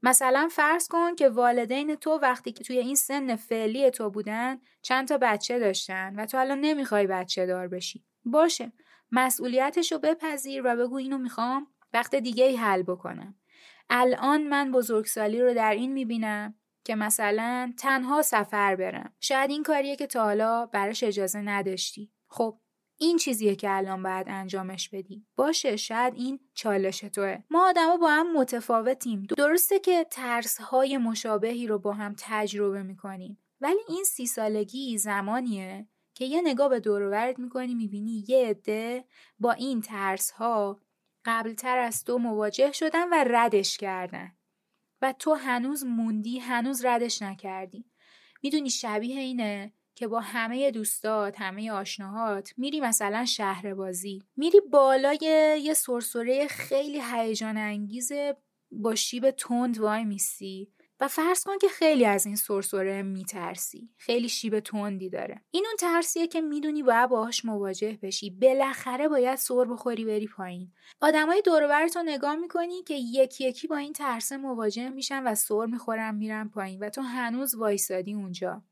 مثلا 0.02 0.48
فرض 0.50 0.88
کن 0.88 1.14
که 1.14 1.28
والدین 1.28 1.94
تو 1.94 2.10
وقتی 2.10 2.52
که 2.52 2.64
توی 2.64 2.78
این 2.78 2.94
سن 2.94 3.36
فعلی 3.36 3.90
تو 3.90 4.10
بودن 4.10 4.60
چند 4.82 5.08
تا 5.08 5.18
بچه 5.18 5.58
داشتن 5.58 6.14
و 6.16 6.26
تو 6.26 6.38
الان 6.38 6.60
نمی‌خوای 6.60 7.06
بچه 7.06 7.46
دار 7.46 7.68
بشی. 7.68 8.04
باشه. 8.24 8.72
مسئولیتش 9.12 9.92
رو 9.92 9.98
بپذیر 9.98 10.62
و 10.64 10.76
بگو 10.76 10.96
اینو 10.96 11.18
می‌خوام 11.18 11.66
وقت 11.94 12.14
دیگه 12.14 12.44
ای 12.44 12.56
حل 12.56 12.82
بکنم. 12.82 13.34
الان 13.90 14.42
من 14.42 14.72
بزرگسالی 14.72 15.42
رو 15.42 15.54
در 15.54 15.72
این 15.72 15.92
می‌بینم 15.92 16.54
که 16.84 16.94
مثلا 16.94 17.72
تنها 17.78 18.22
سفر 18.22 18.76
برم. 18.76 19.12
شاید 19.20 19.50
این 19.50 19.62
کاریه 19.62 19.96
که 19.96 20.06
تا 20.06 20.24
حالا 20.24 20.66
براش 20.66 21.02
اجازه 21.02 21.40
نداشتی. 21.40 22.12
خب 22.28 22.58
این 22.98 23.16
چیزیه 23.16 23.56
که 23.56 23.70
الان 23.70 24.02
باید 24.02 24.26
انجامش 24.30 24.88
بدی. 24.88 25.26
باشه 25.36 25.76
شاید 25.76 26.14
این 26.14 26.40
چالش 26.54 26.98
توه. 26.98 27.38
ما 27.50 27.68
آدما 27.68 27.96
با 27.96 28.08
هم 28.08 28.36
متفاوتیم. 28.36 29.26
درسته 29.36 29.78
که 29.78 30.06
ترس 30.10 30.60
های 30.60 30.98
مشابهی 30.98 31.66
رو 31.66 31.78
با 31.78 31.92
هم 31.92 32.14
تجربه 32.18 32.82
می‌کنیم. 32.82 33.38
ولی 33.60 33.80
این 33.88 34.04
سی 34.04 34.26
سالگی 34.26 34.98
زمانیه 34.98 35.88
که 36.14 36.24
یه 36.24 36.40
نگاه 36.44 36.68
به 36.68 36.80
دور 36.80 37.34
می‌کنی 37.38 37.74
می‌بینی 37.74 38.24
یه 38.28 38.48
عده 38.48 39.04
با 39.38 39.52
این 39.52 39.80
ترس 39.80 40.30
ها 40.30 40.80
قبلتر 41.24 41.78
از 41.78 42.04
تو 42.04 42.18
مواجه 42.18 42.72
شدن 42.72 43.08
و 43.08 43.24
ردش 43.26 43.76
کردن. 43.76 44.32
و 45.02 45.12
تو 45.12 45.34
هنوز 45.34 45.84
موندی 45.84 46.38
هنوز 46.38 46.84
ردش 46.84 47.22
نکردی. 47.22 47.84
می‌دونی 48.42 48.70
شبیه 48.70 49.20
اینه 49.20 49.72
که 49.94 50.08
با 50.08 50.20
همه 50.20 50.70
دوستات 50.70 51.40
همه 51.40 51.72
آشناهات 51.72 52.52
میری 52.56 52.80
مثلا 52.80 53.24
شهر 53.24 53.74
بازی 53.74 54.22
میری 54.36 54.60
بالای 54.60 55.18
یه 55.62 55.74
سرسره 55.74 56.46
خیلی 56.46 57.02
هیجان 57.12 57.56
انگیز 57.56 58.12
با 58.70 58.94
شیب 58.94 59.30
تند 59.30 59.78
وای 59.78 60.04
میسی. 60.04 60.72
و 61.02 61.08
فرض 61.08 61.44
کن 61.44 61.58
که 61.58 61.68
خیلی 61.68 62.04
از 62.04 62.26
این 62.26 62.36
سرسره 62.36 63.02
میترسی. 63.02 63.90
خیلی 63.96 64.28
شیب 64.28 64.60
تندی 64.60 65.10
داره. 65.10 65.42
این 65.50 65.66
اون 65.66 65.76
ترسیه 65.76 66.26
که 66.26 66.40
می‌دونی 66.40 66.82
باید 66.82 67.10
باهاش 67.10 67.44
مواجه 67.44 67.98
بشی. 68.02 68.30
بالاخره 68.30 69.08
باید 69.08 69.38
سر 69.38 69.64
بخوری 69.64 70.04
بری 70.04 70.26
پایین. 70.26 70.72
آدمای 71.00 71.42
دورتو 71.44 72.02
نگاه 72.02 72.36
می‌کنی 72.36 72.82
که 72.82 72.94
یکی 72.94 73.44
یکی 73.44 73.68
با 73.68 73.76
این 73.76 73.92
ترس 73.92 74.32
مواجه 74.32 74.88
میشن 74.88 75.22
و 75.22 75.34
سر 75.34 75.66
می‌خورن 75.66 76.14
میرن 76.14 76.48
پایین 76.48 76.80
و 76.80 76.88
تو 76.88 77.00
هنوز 77.00 77.54
وایسادی 77.54 78.14
اونجا. 78.14 78.62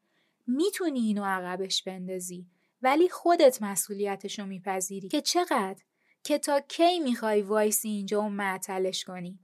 می‌تونی 0.47 1.01
اینو 1.01 1.25
عقبش 1.25 1.83
بندازی. 1.83 2.47
ولی 2.83 3.09
خودت 3.09 3.63
مسئولیتشو 3.63 4.47
میپذیری 4.47 5.09
که 5.09 5.21
چقدر؟ 5.21 5.83
که 6.25 6.39
تا 6.39 6.61
کی 6.61 7.01
می‌خوای 7.01 7.43
وایسی 7.43 7.89
اینجا 7.89 8.23
و 8.23 8.29
معطلش 8.29 9.05
کنی؟ 9.05 9.39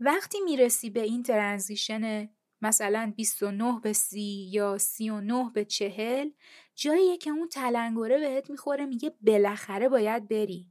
وقتی 0.00 0.40
می‌رسی 0.40 0.90
به 0.90 1.02
این 1.02 1.22
transition 1.22 2.28
مثلا 2.62 3.12
29 3.16 3.80
به 3.80 3.92
30 3.92 4.20
یا 4.52 4.78
39 4.78 5.50
به 5.54 5.64
40 5.64 6.28
جاییه 6.74 7.16
که 7.18 7.30
اون 7.30 7.48
تلنگره 7.48 8.18
بهت 8.18 8.50
می‌خوره 8.50 8.86
میگه 8.86 9.12
بالاخره 9.20 9.88
باید 9.88 10.28
بری. 10.28 10.68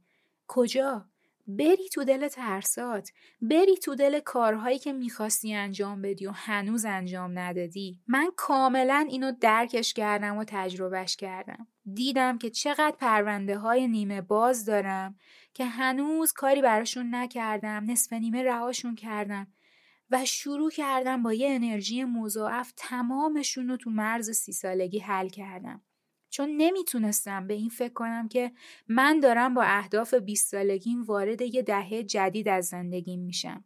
کجا؟ 0.48 1.10
بری 1.46 1.88
تو 1.88 2.04
دل 2.04 2.28
ترسات 2.28 3.10
بری 3.42 3.76
تو 3.76 3.94
دل 3.94 4.20
کارهایی 4.20 4.78
که 4.78 4.92
می‌خواستی 4.92 5.54
انجام 5.54 6.02
بدی 6.02 6.26
و 6.26 6.30
هنوز 6.30 6.84
انجام 6.84 7.38
ندادی. 7.38 8.00
من 8.06 8.30
کاملا 8.36 9.06
اینو 9.10 9.32
درکش 9.40 9.92
کردم 9.92 10.36
و 10.36 10.44
تجربهش 10.46 11.16
کردم. 11.16 11.66
دیدم 11.94 12.38
که 12.38 12.50
چقدر 12.50 12.96
پرونده 12.98 13.58
های 13.58 13.88
نیمه 13.88 14.20
باز 14.20 14.64
دارم 14.64 15.16
که 15.54 15.64
هنوز 15.64 16.32
کاری 16.32 16.62
براشون 16.62 17.14
نکردم 17.14 17.84
نصف 17.90 18.12
نیمه 18.12 18.42
رهاشون 18.42 18.94
کردم 18.94 19.46
و 20.10 20.24
شروع 20.24 20.70
کردم 20.70 21.22
با 21.22 21.32
یه 21.32 21.50
انرژی 21.50 22.04
مضاعف 22.04 22.72
تمامشون 22.76 23.68
رو 23.68 23.76
تو 23.76 23.90
مرز 23.90 24.30
سی 24.30 24.52
سالگی 24.52 24.98
حل 24.98 25.28
کردم. 25.28 25.82
چون 26.30 26.48
نمی‌تونستم 26.56 27.46
به 27.46 27.54
این 27.54 27.68
فکر 27.68 27.92
کنم 27.92 28.28
که 28.28 28.52
من 28.88 29.20
دارم 29.20 29.54
با 29.54 29.62
اهداف 29.62 30.14
20 30.14 30.50
سالگیم 30.50 31.02
وارد 31.02 31.42
یه 31.42 31.62
دهه 31.62 32.02
جدید 32.02 32.48
از 32.48 32.66
زندگیم 32.66 33.20
میشم. 33.20 33.64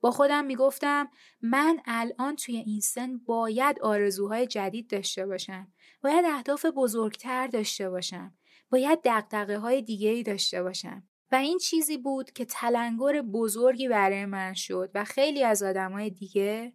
با 0.00 0.10
خودم 0.10 0.44
می‌گفتم 0.44 1.08
من 1.42 1.80
الان 1.84 2.36
توی 2.36 2.56
این 2.56 2.80
سن 2.80 3.18
باید 3.18 3.78
آرزوهای 3.80 4.46
جدید 4.46 4.90
داشته 4.90 5.26
باشم. 5.26 5.72
باید 6.02 6.24
اهداف 6.24 6.66
بزرگتر 6.66 7.46
داشته 7.46 7.90
باشم. 7.90 8.34
باید 8.70 8.98
دقدقه 9.04 9.58
های 9.58 9.82
دیگه 9.82 10.08
ای 10.08 10.22
داشته 10.22 10.62
باشم. 10.62 11.02
و 11.32 11.36
این 11.36 11.58
چیزی 11.58 11.98
بود 11.98 12.32
که 12.32 12.44
تلنگر 12.44 13.22
بزرگی 13.22 13.88
برای 13.88 14.26
من 14.26 14.54
شد 14.54 14.90
و 14.94 15.04
خیلی 15.04 15.44
از 15.44 15.62
آدمای 15.62 16.10
دیگه 16.10 16.72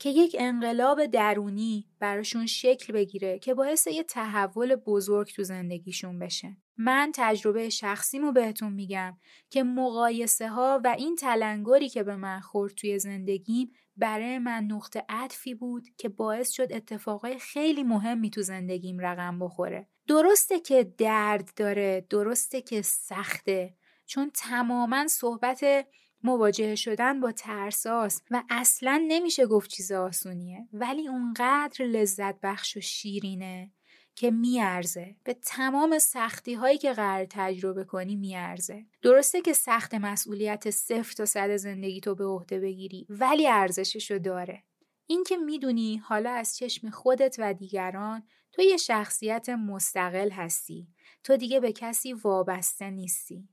که 0.00 0.08
یک 0.08 0.36
انقلاب 0.38 1.06
درونی 1.06 1.86
براشون 1.98 2.46
شکل 2.46 2.92
بگیره 2.92 3.38
که 3.38 3.54
باعث 3.54 3.86
یه 3.86 4.02
تحول 4.02 4.76
بزرگ 4.76 5.28
تو 5.28 5.42
زندگیشون 5.42 6.18
بشه. 6.18 6.56
من 6.76 7.12
تجربه 7.14 7.68
شخصیمو 7.68 8.32
بهتون 8.32 8.72
میگم 8.72 9.16
که 9.50 9.62
مقایسه 9.62 10.48
ها 10.48 10.80
و 10.84 10.94
این 10.98 11.16
تلنگری 11.16 11.88
که 11.88 12.02
به 12.02 12.16
من 12.16 12.40
خورد 12.40 12.74
توی 12.74 12.98
زندگیم 12.98 13.72
برای 13.96 14.38
من 14.38 14.64
نقطه 14.64 15.04
عطفی 15.08 15.54
بود 15.54 15.84
که 15.96 16.08
باعث 16.08 16.50
شد 16.50 16.72
اتفاقای 16.72 17.38
خیلی 17.38 17.82
مهمی 17.82 18.30
تو 18.30 18.42
زندگیم 18.42 18.98
رقم 18.98 19.38
بخوره. 19.38 19.88
درسته 20.06 20.60
که 20.60 20.94
درد 20.98 21.50
داره، 21.56 22.06
درسته 22.10 22.60
که 22.62 22.82
سخته، 22.82 23.74
چون 24.06 24.30
تماما 24.34 25.08
صحبت 25.08 25.86
مواجه 26.22 26.74
شدن 26.74 27.20
با 27.20 27.32
ترساس 27.32 28.22
و 28.30 28.42
اصلا 28.50 29.04
نمیشه 29.08 29.46
گفت 29.46 29.70
چیز 29.70 29.92
آسونیه 29.92 30.68
ولی 30.72 31.08
اونقدر 31.08 31.84
لذت 31.84 32.40
بخش 32.40 32.76
و 32.76 32.80
شیرینه 32.80 33.72
که 34.14 34.30
میارزه. 34.30 35.16
به 35.24 35.34
تمام 35.34 35.98
سختی 35.98 36.54
هایی 36.54 36.78
که 36.78 36.92
قرار 36.92 37.26
تجربه 37.30 37.84
کنی 37.84 38.16
میارزه. 38.16 38.86
درسته 39.02 39.40
که 39.40 39.52
سخت 39.52 39.94
مسئولیت 39.94 40.70
صفر 40.70 41.12
تا 41.12 41.26
صد 41.26 41.56
زندگی 41.56 42.00
تو 42.00 42.14
به 42.14 42.24
عهده 42.24 42.60
بگیری 42.60 43.06
ولی 43.08 43.48
ارزششو 43.48 44.18
داره. 44.18 44.62
این 45.06 45.24
که 45.24 45.36
می‌دونی 45.36 45.96
حالا 45.96 46.30
از 46.30 46.56
چشم 46.56 46.90
خودت 46.90 47.36
و 47.38 47.54
دیگران 47.54 48.22
تو 48.52 48.62
یه 48.62 48.76
شخصیت 48.76 49.48
مستقل 49.48 50.30
هستی. 50.30 50.88
تو 51.24 51.36
دیگه 51.36 51.60
به 51.60 51.72
کسی 51.72 52.12
وابسته 52.12 52.90
نیستی. 52.90 53.48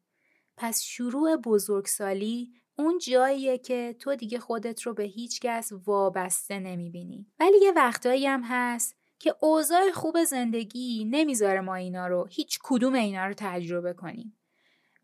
پس 0.58 0.82
شروع 0.82 1.36
بزرگسالی 1.36 2.52
اون 2.76 2.98
جاییه 2.98 3.58
که 3.58 3.96
تو 4.00 4.16
دیگه 4.16 4.40
خودت 4.40 4.82
رو 4.82 4.94
به 4.94 5.04
هیچ 5.04 5.40
کس 5.40 5.72
وابسته 5.86 6.60
نمی‌بینی. 6.60 7.28
ولی 7.40 7.58
یه 7.62 7.72
وقتایی 7.72 8.28
هم 8.28 8.42
هست 8.44 8.96
که 9.20 9.36
اوضاع 9.42 9.92
خوب 9.92 10.24
زندگی 10.24 11.06
نمی‌ذاره 11.06 11.62
ما 11.62 11.76
اینا 11.76 12.08
رو 12.08 12.28
هیچ 12.30 12.60
کدوم 12.64 12.94
اینا 12.94 13.26
رو 13.26 13.34
تجربه 13.38 13.94
کنیم. 13.94 14.38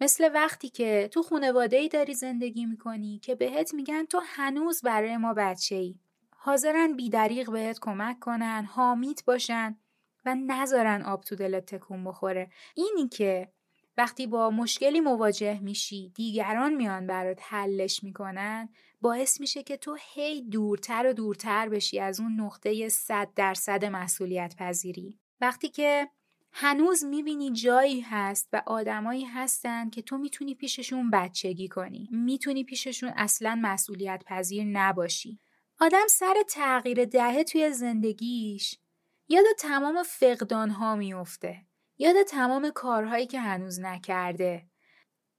مثل 0.01 0.29
وقتی 0.33 0.69
که 0.69 1.09
تو 1.11 1.23
خانواده 1.23 1.77
ای 1.77 1.89
داری 1.89 2.13
زندگی 2.13 2.65
می‌کنی 2.65 3.19
که 3.19 3.35
بهت 3.35 3.73
میگن 3.73 4.05
تو 4.05 4.21
هنوز 4.23 4.81
برای 4.81 5.17
ما 5.17 5.33
بچه 5.33 5.75
ای. 5.75 5.99
حاضرن 6.35 6.95
بیدریق 6.95 7.51
بهت 7.51 7.79
کمک 7.79 8.19
کنن، 8.19 8.67
حامیت 8.71 9.25
باشن 9.25 9.77
و 10.25 10.35
نذارن 10.35 11.01
آب 11.01 11.23
تو 11.23 11.35
دلت 11.35 11.65
تکون 11.65 12.03
بخوره. 12.03 12.49
اینی 12.75 13.07
که 13.09 13.51
وقتی 13.97 14.27
با 14.27 14.49
مشکلی 14.49 14.99
مواجه 14.99 15.59
میشی 15.59 16.11
دیگران 16.15 16.73
میان 16.73 17.07
برات 17.07 17.39
حلش 17.43 18.03
می‌کنن 18.03 18.69
باعث 19.01 19.39
میشه 19.39 19.63
که 19.63 19.77
تو 19.77 19.97
هی 20.13 20.41
دورتر 20.41 21.07
و 21.07 21.13
دورتر 21.13 21.69
بشی 21.69 21.99
از 21.99 22.19
اون 22.19 22.39
نقطه 22.39 22.89
صد 22.89 23.29
درصد 23.35 23.85
مسئولیت 23.85 24.55
پذیری. 24.57 25.19
وقتی 25.41 25.69
که 25.69 26.09
هنوز 26.51 27.03
می‌بینی 27.03 27.51
جایی 27.51 28.01
هست 28.01 28.49
و 28.53 28.61
آدمایی 28.65 29.25
هستن 29.25 29.89
که 29.89 30.01
تو 30.01 30.17
می‌تونی 30.17 30.55
پیششون 30.55 31.09
بچگی 31.09 31.67
کنی 31.67 32.09
می‌تونی 32.11 32.63
پیششون 32.63 33.13
اصلا 33.15 33.59
مسئولیت 33.61 34.23
پذیر 34.25 34.63
نباشی. 34.63 35.39
آدم 35.79 36.07
سر 36.09 36.35
تغییر 36.49 37.05
دهه 37.05 37.43
توی 37.43 37.71
زندگیش 37.71 38.77
یاد 39.29 39.45
تمام 39.59 40.03
فقدان 40.03 40.69
ها 40.69 40.95
میفته 40.95 41.61
یاد 41.97 42.23
تمام 42.23 42.69
کارهایی 42.69 43.27
که 43.27 43.39
هنوز 43.39 43.79
نکرده. 43.79 44.67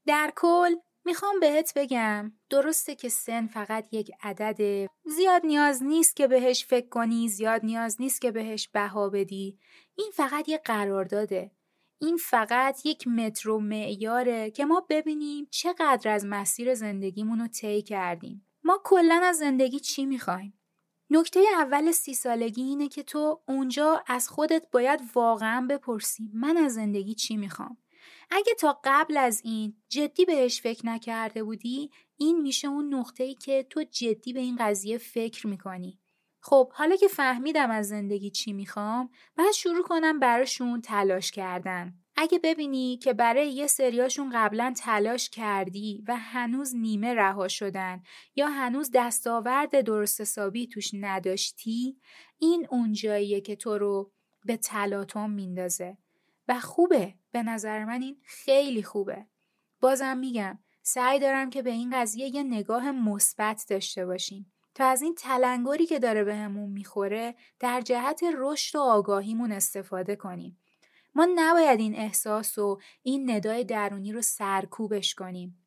در 0.07 0.33
کل 0.37 0.75
می‌خوام 1.05 1.40
بهت 1.40 1.73
بگم 1.77 2.33
درسته 2.51 2.95
که 2.95 3.09
سن 3.09 3.47
فقط 3.47 3.88
یک 3.93 4.11
عدده. 4.23 4.88
زیاد 5.05 5.47
نیاز 5.47 5.83
نیست 5.83 6.17
که 6.17 6.27
بهش 6.27 6.64
فکر 6.64 6.88
کنی 6.88 7.29
زیاد 7.29 7.64
نیاز 7.64 8.01
نیست 8.01 8.21
که 8.21 8.31
بهش 8.31 8.69
بها 8.69 9.09
بدی. 9.09 9.59
این 9.97 10.11
فقط 10.14 10.49
یک 10.49 10.61
قرارداده. 10.64 11.51
این 12.01 12.17
فقط 12.17 12.87
یک 12.87 13.09
مترو 13.09 13.61
معیاره 13.61 14.51
که 14.51 14.64
ما 14.64 14.87
ببینیم 14.90 15.47
چقدر 15.51 16.11
از 16.11 16.27
مسیر 16.27 16.75
زندگیمون 16.75 17.40
رو 17.40 17.49
طی 17.49 17.83
کردیم. 17.83 18.47
ما 18.64 18.81
کلا 18.85 19.21
از 19.25 19.38
زندگی 19.38 19.81
چی 19.81 20.07
می‌خوایم؟ 20.07 20.59
نکته 21.14 21.40
اول 21.59 21.92
سی 21.92 22.14
سالگی 22.14 22.62
اینه 22.62 22.88
که 22.88 23.03
تو 23.03 23.42
اونجا 23.48 24.03
از 24.07 24.29
خودت 24.29 24.66
باید 24.72 25.00
واقعا 25.14 25.66
بپرسی 25.70 26.31
من 26.35 26.57
از 26.57 26.74
زندگی 26.74 27.14
چی 27.14 27.37
می‌خوام. 27.37 27.77
اگه 28.31 28.55
تا 28.55 28.81
قبل 28.85 29.16
از 29.16 29.40
این 29.44 29.77
جدی 29.88 30.24
بهش 30.24 30.61
فکر 30.61 30.87
نکرده 30.87 31.44
بودی 31.44 31.90
این 32.16 32.40
میشه 32.40 32.68
اون 32.68 32.94
نقطه 32.94 33.24
ای 33.24 33.35
که 33.35 33.66
تو 33.70 33.83
جدی 33.83 34.33
به 34.33 34.40
این 34.40 34.57
قضیه 34.57 34.98
فکر 34.98 35.46
می‌کنی. 35.46 36.00
خب 36.40 36.72
حالا 36.72 36.96
که 36.96 37.09
فهمیدم 37.09 37.70
از 37.70 37.88
زندگی 37.88 38.31
چی 38.31 38.53
می‌خوام 38.53 39.11
بعد 39.37 39.53
شروع 39.53 39.83
کنم 39.83 40.18
براشون 40.18 40.81
تلاش 40.81 41.31
کردن. 41.31 42.04
اگه 42.16 42.38
ببینی 42.38 42.96
که 42.96 43.12
برای 43.12 43.53
یه 43.53 43.66
سریاشون 43.66 44.31
قبلا 44.35 44.74
تلاش 44.77 45.31
کردی 45.31 46.05
و 46.09 46.16
هنوز 46.16 46.77
نیمه 46.77 47.14
رها 47.14 47.48
شدن 47.48 48.03
یا 48.37 48.48
هنوز 48.48 48.90
دستاورد 48.94 49.81
درست 49.81 50.20
حسابی 50.20 50.66
توش 50.66 50.90
نداشتی 50.94 51.96
این 52.38 52.66
اون 52.70 52.92
جاییه 52.92 53.40
که 53.40 53.57
تو 53.57 53.79
رو 53.79 54.12
به 54.44 54.57
تلاطم 54.57 55.31
میندازه. 55.31 55.96
و 56.48 56.61
خوبه 56.61 57.14
به 57.33 57.42
نظر 57.42 57.85
من 57.85 58.03
این 58.03 58.20
خیلی 58.22 58.83
خوبه. 58.83 59.27
بازم 59.81 60.16
میگم 60.16 60.59
سعی 60.83 61.18
دارم 61.18 61.50
که 61.50 61.62
به 61.62 61.70
این 61.70 61.90
قضیه 61.92 62.35
یه 62.35 62.42
نگاه 62.42 62.90
مثبت 62.90 63.64
داشته 63.68 64.07
باشیم. 64.07 64.53
تا 64.74 64.85
از 64.85 65.03
این 65.03 65.14
تلنگری 65.14 65.87
که 65.87 65.98
داره 65.98 66.24
بهمون 66.24 66.66
به 66.66 66.72
می‌خوره 66.72 67.35
در 67.61 67.81
جهت 67.81 68.20
رشد 68.38 68.77
و 68.77 68.81
آگاهیمون 68.81 69.53
استفاده 69.53 70.16
کنیم. 70.16 70.61
ما 71.14 71.29
نباید 71.35 71.81
این 71.81 71.94
احساس 71.94 72.59
و 72.59 72.81
این 73.03 73.31
ندای 73.31 73.64
درونی 73.64 74.12
رو 74.12 74.22
سرکوبش 74.22 75.14
کنیم. 75.14 75.66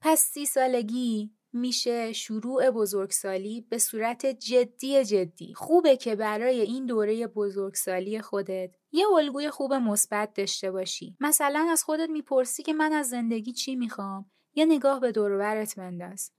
پس 0.00 0.20
سی 0.20 0.46
سالگی 0.46 1.32
میشه 1.52 2.12
شروع 2.12 2.70
بزرگسالی 2.70 3.60
به 3.60 3.78
صورت 3.78 4.26
جدی 4.26 5.04
جدی. 5.04 5.54
خوبه 5.54 5.96
که 5.96 6.16
برای 6.16 6.60
این 6.60 6.86
دوره 6.86 7.26
بزرگسالی 7.26 8.20
خودت 8.20 8.70
یه 8.92 9.06
الگوی 9.16 9.50
خوب 9.50 9.74
مثبت 9.74 10.32
داشته 10.34 10.70
باشی. 10.70 11.16
مثلا 11.20 11.68
از 11.70 11.84
خودت 11.84 12.10
می‌پرسی 12.10 12.62
که 12.62 12.72
من 12.72 12.92
از 12.92 13.08
زندگی 13.08 13.52
چی 13.52 13.76
می‌خوام؟ 13.76 14.30
یه 14.54 14.64
نگاه 14.64 15.00
به 15.00 15.12
دورورت 15.12 15.76
بنداز. 15.76 16.32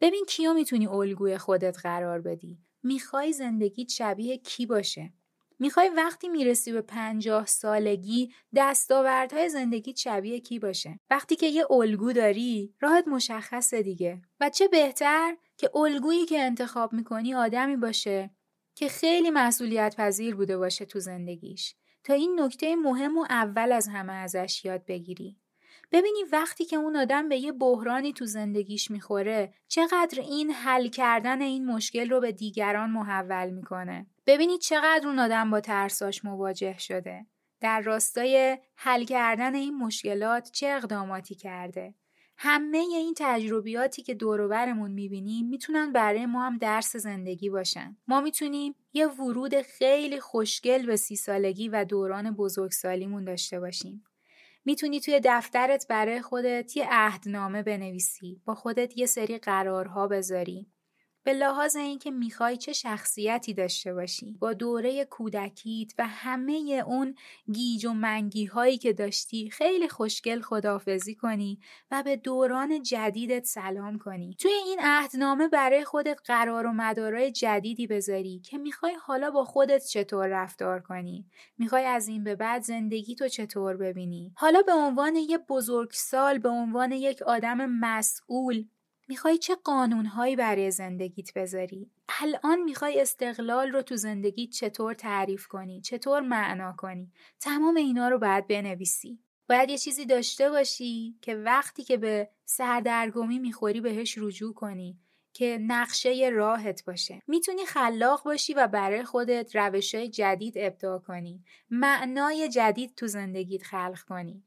ببین 0.00 0.24
کیو 0.28 0.54
می‌تونی 0.54 0.86
الگوی 0.86 1.38
خودت 1.38 1.76
قرار 1.82 2.20
بدی. 2.20 2.58
می‌خوای 2.82 3.32
زندگی 3.32 3.88
شبیه 3.88 4.38
کی 4.38 4.66
باشه؟ 4.66 5.12
می‌خوای 5.58 5.88
وقتی 5.88 6.28
می‌رسی 6.28 6.72
به 6.72 6.80
پنجاه 6.80 7.46
سالگی 7.46 8.32
دستاوردهای 8.54 9.48
زندگی 9.48 9.96
شبیه 9.96 10.40
کی 10.40 10.58
باشه؟ 10.58 11.00
وقتی 11.10 11.36
که 11.36 11.46
یه 11.46 11.72
الگو 11.72 12.12
داری 12.12 12.74
راحت 12.80 13.08
مشخصه 13.08 13.82
دیگه. 13.82 14.22
و 14.40 14.50
چه 14.50 14.68
بهتر 14.68 15.36
که 15.56 15.76
الگویی 15.76 16.26
که 16.26 16.40
انتخاب 16.40 16.92
می‌کنی 16.92 17.34
آدمی 17.34 17.76
باشه 17.76 18.30
که 18.74 18.88
خیلی 18.88 19.30
مسئولیت 19.30 19.94
پذیر 19.96 20.34
بوده 20.34 20.58
باشه 20.58 20.84
تو 20.84 21.00
زندگیش. 21.00 21.74
تا 22.04 22.14
این 22.14 22.40
نکته 22.40 22.76
مهم 22.76 23.18
و 23.18 23.26
اول 23.30 23.72
از 23.72 23.88
همه 23.88 24.12
ازش 24.12 24.64
یاد 24.64 24.84
بگیری. 24.86 25.36
ببینی 25.92 26.24
وقتی 26.32 26.64
که 26.64 26.76
اون 26.76 26.96
آدم 26.96 27.28
به 27.28 27.36
یه 27.36 27.52
بحرانی 27.52 28.12
تو 28.12 28.26
زندگیش 28.26 28.90
می‌خوره 28.90 29.54
چقدر 29.68 30.20
این 30.20 30.50
حل 30.50 30.88
کردن 30.88 31.42
این 31.42 31.66
مشکل 31.66 32.10
رو 32.10 32.20
به 32.20 32.32
دیگران 32.32 32.90
محول 32.90 33.50
می‌کنه. 33.50 34.06
ببینید 34.26 34.60
چقدر 34.60 35.08
اون 35.08 35.18
آدم 35.18 35.50
با 35.50 35.60
ترساش 35.60 36.24
مواجه 36.24 36.78
شده 36.78 37.26
در 37.60 37.80
راستای 37.80 38.58
حل 38.76 39.04
کردن 39.04 39.54
این 39.54 39.78
مشکلات 39.78 40.50
چه 40.50 40.66
اقداماتی 40.66 41.34
کرده 41.34 41.94
همه 42.38 42.78
این 42.78 43.14
تجربیاتی 43.16 44.02
که 44.02 44.14
دوروبرمون 44.14 44.90
می‌بینیم 44.90 45.48
می‌تونن 45.48 45.92
برای 45.92 46.26
ما 46.26 46.46
هم 46.46 46.58
درس 46.58 46.96
زندگی 46.96 47.50
باشن. 47.50 47.96
ما 48.08 48.20
می‌تونیم 48.20 48.74
یه 48.92 49.06
ورود 49.06 49.60
خیلی 49.60 50.20
خوشگل 50.20 50.86
به 50.86 50.96
سی 50.96 51.16
سالگی 51.16 51.68
و 51.68 51.84
دوران 51.84 52.30
بزرگسالیمون 52.30 53.24
داشته 53.24 53.60
باشیم. 53.60 54.04
می‌تونی 54.64 55.00
توی 55.00 55.20
دفترت 55.24 55.86
برای 55.88 56.22
خودت 56.22 56.76
یه 56.76 56.86
عهدنامه 56.90 57.62
بنویسی 57.62 58.40
با 58.44 58.54
خودت 58.54 58.98
یه 58.98 59.06
سری 59.06 59.38
قرارها 59.38 60.08
بذاری 60.08 60.66
به 61.26 61.32
لحاظ 61.32 61.76
اینکه 61.76 62.10
می‌خوای 62.10 62.56
چه 62.56 62.72
شخصیتی 62.72 63.54
داشته 63.54 63.94
باشی 63.94 64.36
با 64.40 64.52
دوره 64.52 65.04
کودکیت 65.04 65.92
و 65.98 66.06
همه 66.06 66.82
اون 66.86 67.14
گیج 67.52 67.86
و 67.86 67.92
منگی 67.92 68.44
هایی 68.44 68.78
که 68.78 68.92
داشتی 68.92 69.50
خیلی 69.50 69.88
خوشگل 69.88 70.40
خدافزی 70.40 71.14
کنی 71.14 71.58
و 71.90 72.02
به 72.02 72.16
دوران 72.16 72.82
جدیدت 72.82 73.44
سلام 73.44 73.98
کنی. 73.98 74.36
توی 74.38 74.50
این 74.50 74.78
عهدنامه 74.82 75.48
برای 75.48 75.84
خودت 75.84 76.20
قرار 76.24 76.66
و 76.66 76.72
مدارای 76.72 77.32
جدیدی 77.32 77.86
بذاری 77.86 78.40
که 78.40 78.58
می‌خوای 78.58 78.94
حالا 78.94 79.30
با 79.30 79.44
خودت 79.44 79.86
چطور 79.86 80.26
رفتار 80.26 80.80
کنی. 80.80 81.26
می‌خوای 81.58 81.84
از 81.84 82.08
این 82.08 82.24
به 82.24 82.34
بعد 82.34 82.62
زندگی 82.62 83.14
تو 83.14 83.28
چطور 83.28 83.76
ببینی. 83.76 84.32
حالا 84.36 84.62
به 84.62 84.72
عنوان 84.72 85.16
یه 85.16 85.38
بزرگسال 85.38 86.38
به 86.38 86.48
عنوان 86.48 86.92
یک 86.92 87.22
آدم 87.22 87.66
مسئول 87.66 88.64
می‌خوای 89.08 89.38
چه 89.38 89.54
قانونهایی 89.54 90.36
برای 90.36 90.70
زندگیت 90.70 91.34
بذاری؟ 91.34 91.90
الان 92.22 92.62
می‌خوای 92.62 93.00
استقلال 93.00 93.72
رو 93.72 93.82
تو 93.82 93.96
زندگیت 93.96 94.50
چطور 94.50 94.94
تعریف 94.94 95.46
کنی؟ 95.46 95.80
چطور 95.80 96.20
معنا 96.20 96.74
کنی؟ 96.78 97.12
تمام 97.40 97.76
اینا 97.76 98.08
رو 98.08 98.18
باید 98.18 98.46
بنویسی. 98.46 99.18
باید 99.48 99.70
یه 99.70 99.78
چیزی 99.78 100.06
داشته 100.06 100.50
باشی 100.50 101.18
که 101.22 101.34
وقتی 101.34 101.84
که 101.84 101.96
به 101.96 102.30
سردرگمی 102.44 103.38
می‌خوری 103.38 103.80
بهش 103.80 104.18
رجوع 104.18 104.54
کنی 104.54 104.98
که 105.32 105.58
نقشه 105.60 106.30
راهت 106.32 106.84
باشه 106.84 107.22
می‌تونی 107.26 107.66
خلاق 107.66 108.24
باشی 108.24 108.54
و 108.54 108.66
برای 108.66 109.04
خودت 109.04 109.56
روش 109.56 109.94
جدید 109.94 110.54
ابداع 110.56 110.98
کنی 110.98 111.44
معنای 111.70 112.48
جدید 112.48 112.94
تو 112.94 113.06
زندگیت 113.06 113.62
خلق 113.62 114.00
کنی 114.08 114.44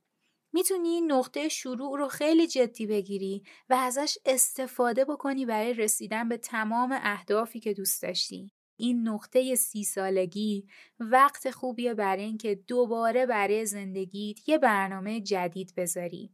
می‌تونی 0.54 1.02
نقطه 1.02 1.50
شروع 1.50 1.98
رو 1.98 2.08
خیلی 2.08 2.48
جدی 2.48 2.88
بگیری 2.88 3.44
و 3.70 3.74
ازش 3.74 4.18
استفاده 4.26 5.06
بکنی 5.06 5.46
برای 5.46 5.74
رسیدن 5.74 6.30
به 6.30 6.38
تمام 6.38 7.00
اهدافی 7.02 7.60
که 7.60 7.74
دوست 7.74 8.02
داشتی. 8.02 8.52
این 8.78 9.08
نقطه 9.08 9.56
سی 9.56 9.84
سالگی 9.84 10.68
وقت 11.00 11.52
خوبیه 11.52 11.94
برای 11.94 12.24
اینکه 12.24 12.56
دوباره 12.56 13.26
برای 13.26 13.66
زندگیت 13.66 14.50
یه 14.50 14.58
برنامه 14.58 15.22
جدید 15.22 15.74
بذاری. 15.78 16.32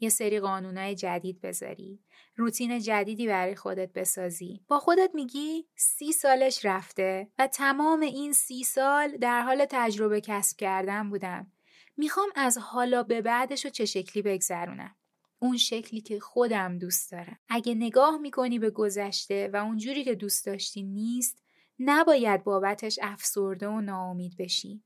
یه 0.00 0.08
سری 0.08 0.40
قانونای 0.40 0.94
جدید 0.94 1.40
بذاری. 1.40 2.00
روتین 2.36 2.78
جدیدی 2.78 3.26
برای 3.26 3.54
خودت 3.54 3.92
بسازی. 3.92 4.60
با 4.68 4.78
خودت 4.78 5.10
میگی 5.14 5.68
سی 5.76 6.12
سالش 6.12 6.64
رفته 6.64 7.28
و 7.38 7.46
تمام 7.46 8.00
این 8.00 8.32
سی 8.32 8.64
سال 8.64 9.16
در 9.16 9.42
حال 9.42 9.66
تجربه 9.70 10.20
کسب 10.20 10.56
کردن 10.56 11.10
بودم. 11.10 11.52
می‌خوام 12.00 12.28
از 12.34 12.58
حالا 12.58 13.02
به 13.02 13.22
بعدش 13.22 13.64
رو 13.64 13.70
چه 13.70 13.84
شکلی 13.84 14.22
بگذرونم. 14.22 14.96
اون 15.38 15.56
شکلی 15.56 16.00
که 16.00 16.20
خودم 16.20 16.78
دوست 16.78 17.12
دارم. 17.12 17.38
اگه 17.48 17.74
نگاه 17.74 18.18
می‌کنی 18.18 18.58
به 18.58 18.70
گذشته 18.70 19.50
و 19.52 19.56
اونجوری 19.56 20.04
که 20.04 20.14
دوست 20.14 20.46
داشتی 20.46 20.82
نیست، 20.82 21.42
نباید 21.78 22.44
بابتش 22.44 22.98
افسرده 23.02 23.68
و 23.68 23.80
ناامید 23.80 24.36
بشی. 24.38 24.84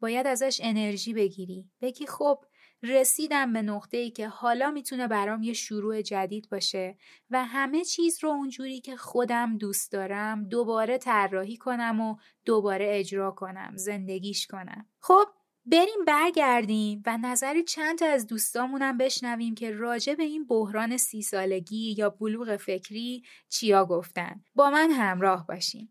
باید 0.00 0.26
ازش 0.26 0.60
انرژی 0.62 1.14
بگیری. 1.14 1.70
بگی 1.80 2.06
خب 2.06 2.44
رسیدم 2.82 3.52
به 3.52 3.62
نقطه 3.62 3.96
ای 3.96 4.10
که 4.10 4.28
حالا 4.28 4.70
می‌تونه 4.70 5.08
برام 5.08 5.42
یه 5.42 5.52
شروع 5.52 6.02
جدید 6.02 6.48
باشه 6.50 6.96
و 7.30 7.44
همه 7.44 7.84
چیز 7.84 8.24
رو 8.24 8.30
اونجوری 8.30 8.80
که 8.80 8.96
خودم 8.96 9.58
دوست 9.58 9.92
دارم 9.92 10.48
دوباره 10.48 10.98
طراحی 10.98 11.56
کنم 11.56 12.00
و 12.00 12.16
دوباره 12.44 12.86
اجرا 12.90 13.30
کنم 13.30 13.72
زندگیش 13.76 14.46
کنم 14.46 14.86
خب 15.00 15.26
بریم 15.66 16.04
برگردیم 16.06 17.02
و 17.06 17.18
نظر 17.18 17.62
چند 17.62 17.98
تا 17.98 18.06
از 18.06 18.26
دوستامونم 18.26 18.98
بشنویم 18.98 19.54
که 19.54 19.70
راجع 19.70 20.14
به 20.14 20.22
این 20.22 20.46
بحران 20.46 20.96
سی 20.96 21.22
سالگی 21.22 21.94
یا 21.98 22.10
بلوغ 22.10 22.56
فکری 22.56 23.22
چیا 23.48 23.84
گفتن. 23.84 24.44
با 24.54 24.70
من 24.70 24.90
همراه 24.90 25.46
باشین. 25.46 25.88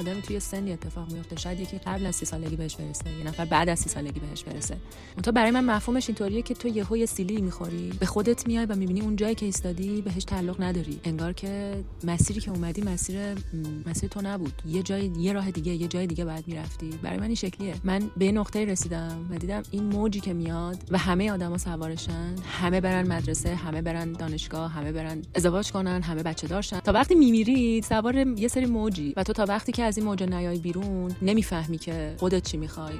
آدم 0.00 0.20
توی 0.20 0.40
سنی 0.40 0.72
اتفاق 0.72 1.12
میفته. 1.12 1.36
شاید 1.36 1.60
یکی 1.60 1.78
قبل 1.78 2.06
از 2.06 2.16
سی 2.16 2.26
سالگی 2.26 2.56
بهش 2.56 2.76
برسه 2.76 3.10
یه 3.18 3.26
نفر 3.26 3.44
بعد 3.44 3.68
از 3.68 3.78
سی 3.78 3.88
سالگی 3.88 4.20
بهش 4.20 4.42
برسه. 4.42 4.76
تو 5.22 5.32
برای 5.32 5.50
من 5.50 5.64
مفهومش 5.64 6.08
اینطوریه 6.08 6.42
که 6.42 6.54
تو 6.54 6.68
یهو 6.68 6.96
یه 6.96 7.06
سیلی 7.06 7.40
می‌خوری 7.40 7.92
به 8.00 8.06
خودت 8.06 8.46
میای 8.46 8.66
و 8.66 8.74
می‌بینی 8.74 9.00
اون 9.00 9.16
جایی 9.16 9.34
که 9.34 9.46
ایستادی 9.46 10.02
بهش 10.02 10.24
تعلق 10.24 10.62
نداری. 10.62 11.00
انگار 11.04 11.32
که 11.32 11.84
مسیری 12.04 12.40
که 12.40 12.50
اومدی 12.50 12.82
مسیر 12.82 13.16
مسیر 13.86 14.08
تو 14.08 14.20
نبود. 14.20 14.62
یه 14.66 14.82
جای 14.82 15.10
یه 15.18 15.32
راه 15.32 15.50
دیگه 15.50 15.72
یه 15.72 15.88
جای 15.88 16.06
دیگه 16.06 16.24
بعد 16.24 16.48
می‌رفتی. 16.48 16.90
برای 17.02 17.18
من 17.18 17.26
این 17.26 17.34
شکلیه. 17.34 17.74
من 17.84 18.10
به 18.16 18.32
نقطه 18.32 18.64
رسیدم 18.64 19.26
و 19.30 19.38
دیدم 19.38 19.62
این 19.70 19.82
موجی 19.82 20.20
که 20.20 20.32
میاد 20.32 20.78
و 20.90 20.98
همه 20.98 21.32
آدما 21.32 21.58
سوارشن 21.58 22.36
همه 22.60 22.80
برن 22.80 23.06
مدرسه 23.06 23.54
همه 23.54 23.82
برن 23.82 24.12
دانشگاه 24.12 24.70
همه 24.70 24.92
برن 24.92 25.22
ازدواج 25.34 25.72
کنن 25.72 26.02
همه 26.02 26.22
بچه 26.22 26.46
دارشن 26.46 26.80
تا 26.80 26.92
وقتی 26.92 27.14
میمیری 27.14 27.82
سوار 27.82 28.16
یه 28.16 28.48
سری 28.48 28.66
موجی. 28.66 29.12
و 29.16 29.24
تو 29.24 29.32
تا 29.32 29.44
وقتی 29.48 29.72
که 29.72 29.84
از 29.90 29.98
این 29.98 30.06
موج 30.06 30.22
نیای 30.22 30.58
بیرون 30.58 31.16
نمی‌فهمی 31.22 31.78
که 31.78 32.14
خودت 32.18 32.42
چی 32.42 32.56
می‌خوای. 32.56 32.94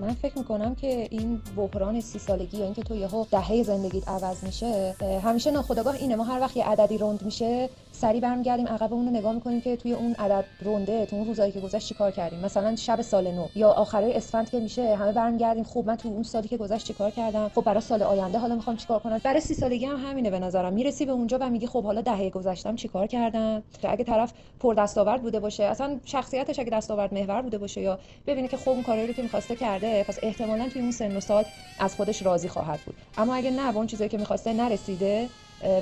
من 0.00 0.14
فکر 0.14 0.38
می‌کنم 0.38 0.74
که 0.74 1.08
این 1.10 1.42
بحران 1.56 2.00
سی 2.00 2.18
سالگی 2.18 2.56
یا 2.56 2.64
اینکه 2.64 2.82
تو 2.82 2.96
یهو 2.96 3.24
دهه 3.30 3.62
زندگیت 3.62 4.08
عوض 4.08 4.44
میشه 4.44 4.94
همیشه 5.24 5.50
ناخودآگاه 5.50 5.94
اینه. 5.94 6.16
ما 6.16 6.24
هر 6.24 6.40
وقت 6.40 6.56
یه 6.56 6.64
عددی 6.64 6.98
روند 6.98 7.22
میشه 7.22 7.68
سری 8.00 8.20
برمیگردیم 8.20 8.66
عقب 8.66 8.92
اون 8.92 9.06
رو 9.06 9.12
نگاه 9.12 9.32
می‌کنیم 9.32 9.60
که 9.60 9.76
توی 9.76 9.92
اون 9.92 10.14
عدد 10.18 10.44
رونده 10.60 11.06
تو 11.06 11.16
اون 11.16 11.26
روزایی 11.26 11.52
که 11.52 11.60
گذشت 11.60 11.88
چیکار 11.88 12.10
کردیم؟ 12.10 12.40
مثلا 12.40 12.76
شب 12.76 13.02
سال 13.02 13.30
نو 13.30 13.46
یا 13.54 13.70
آخرای 13.70 14.14
اسفند 14.14 14.50
که 14.50 14.60
میشه 14.60 14.96
همه 14.96 15.12
برمیگردیم. 15.12 15.64
خوب 15.64 15.86
من 15.86 15.96
تو 15.96 16.08
اون 16.08 16.22
سالی 16.22 16.48
که 16.48 16.56
گذشت 16.56 16.86
چیکار 16.86 17.10
کردم؟ 17.10 17.50
خب 17.54 17.64
برای 17.64 17.80
سال 17.80 18.02
آینده 18.02 18.38
حالا 18.38 18.54
می‌خوام 18.54 18.76
چیکار 18.76 18.98
کنم؟ 18.98 19.20
برای 19.24 19.40
سی 19.40 19.54
سالگی 19.54 19.86
هم 19.86 19.96
همینه 19.96 20.30
به 20.30 20.38
نظرم. 20.38 20.72
می‌رسی 20.72 21.06
به 21.06 21.12
اونجا 21.12 21.38
و 21.40 21.50
میگی 21.50 21.66
خب 21.66 21.84
حالا 21.84 22.00
دهه 22.00 22.30
گذشتم 22.30 22.76
چیکار 22.76 23.06
کردم؟ 23.06 23.62
اگه 23.84 24.04
طرف 24.04 24.32
پر 24.60 24.74
دستاورد 24.74 25.22
بوده 25.22 25.40
باشه 25.40 25.64
اصلا 25.64 26.00
شخصیتش 26.04 26.58
اگه 26.58 26.70
دستاورد 26.70 27.14
محور 27.14 27.42
بوده 27.42 27.58
باشه 27.58 27.80
یا 27.80 27.98
ببینه 28.26 28.48
که 28.48 28.56
خب 28.56 28.68
اون 28.68 28.82
کاری 28.82 29.06
رو 29.06 29.12
که 29.12 29.22
می‌خواسته 29.22 29.56
کرده 29.56 30.04
پس 30.08 30.18
احتمالا 30.22 30.68
توی 30.68 30.82
اون 30.82 30.90
سن 30.90 31.16
و 31.16 31.20
سال 31.20 31.44
از 31.80 31.94
خودش 31.96 32.22
راضی 32.22 32.48
خواهد 32.48 32.80
بود. 32.86 32.94
اما 33.18 33.34
اگه 33.34 33.50
نه 33.50 33.76
اون 33.76 33.86
چیزایی 33.86 34.10
که 34.10 34.18
می‌خواسته 34.18 34.52
نرسیده 34.52 35.28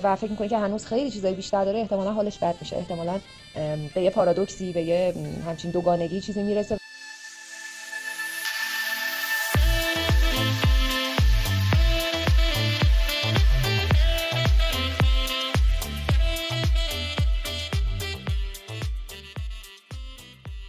و 0.03 0.17
فکر 0.17 0.31
می‌کنه 0.31 0.49
که 0.49 0.59
هنوز 0.59 0.87
خیلی 0.87 1.11
چیزای 1.11 1.35
بیشتر 1.35 1.65
داره 1.65 1.79
احتمالا 1.79 2.13
حالش 2.13 2.39
بد 2.39 2.55
میشه 2.61 2.77
احتمالا 2.77 3.21
به 3.95 4.03
یه 4.03 4.11
پارادوکسی 4.11 4.73
به 4.73 4.83
یه 4.83 5.15
همچین 5.47 5.71
دوگانگی 5.71 6.21
چیزی 6.21 6.43
می‌رسه. 6.43 6.79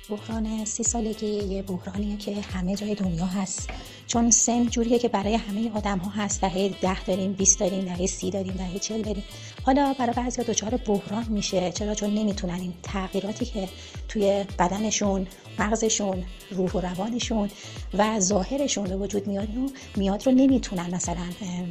بحران 0.09 0.65
سی 0.65 0.83
سالگی 0.83 1.27
یه 1.27 1.61
بحرانیه 1.61 2.17
که 2.17 2.41
همه 2.41 2.75
جای 2.75 2.95
دنیا 2.95 3.25
هست. 3.25 3.69
چون 4.07 4.31
سن 4.31 4.65
جوریه 4.65 4.99
که 4.99 5.07
برای 5.07 5.35
همه 5.35 5.71
آدم 5.75 5.97
ها 5.97 6.23
هست 6.23 6.41
دهه 6.41 6.69
ده 6.81 7.03
داریم 7.03 7.33
20 7.33 7.59
داریم 7.59 7.85
دهه 7.85 8.05
سی 8.05 8.31
داریم 8.31 8.53
دهه 8.53 8.79
چل 8.79 9.01
داریم. 9.01 9.23
حالا 9.63 9.95
برای 9.99 10.13
بعضی 10.13 10.43
دچار 10.43 10.77
بحران 10.77 11.25
میشه. 11.29 11.71
چرا؟ 11.71 11.93
چون 11.93 12.13
نمی‌تونن 12.13 12.53
این 12.53 12.73
تغییراتی 12.83 13.45
که 13.45 13.69
توی 14.09 14.45
بدنشون 14.59 15.27
مغزشون 15.59 16.23
روح 16.51 16.71
و 16.71 16.79
روانشون 16.79 17.49
و 17.93 18.19
ظاهرشون 18.19 18.83
به 18.83 18.95
وجود 18.95 19.27
میاد 19.27 19.55
رو 19.55 19.69
میاد 19.95 20.25
رو 20.25 20.31
نمی‌تونن 20.31 20.95
مثلا 20.95 21.25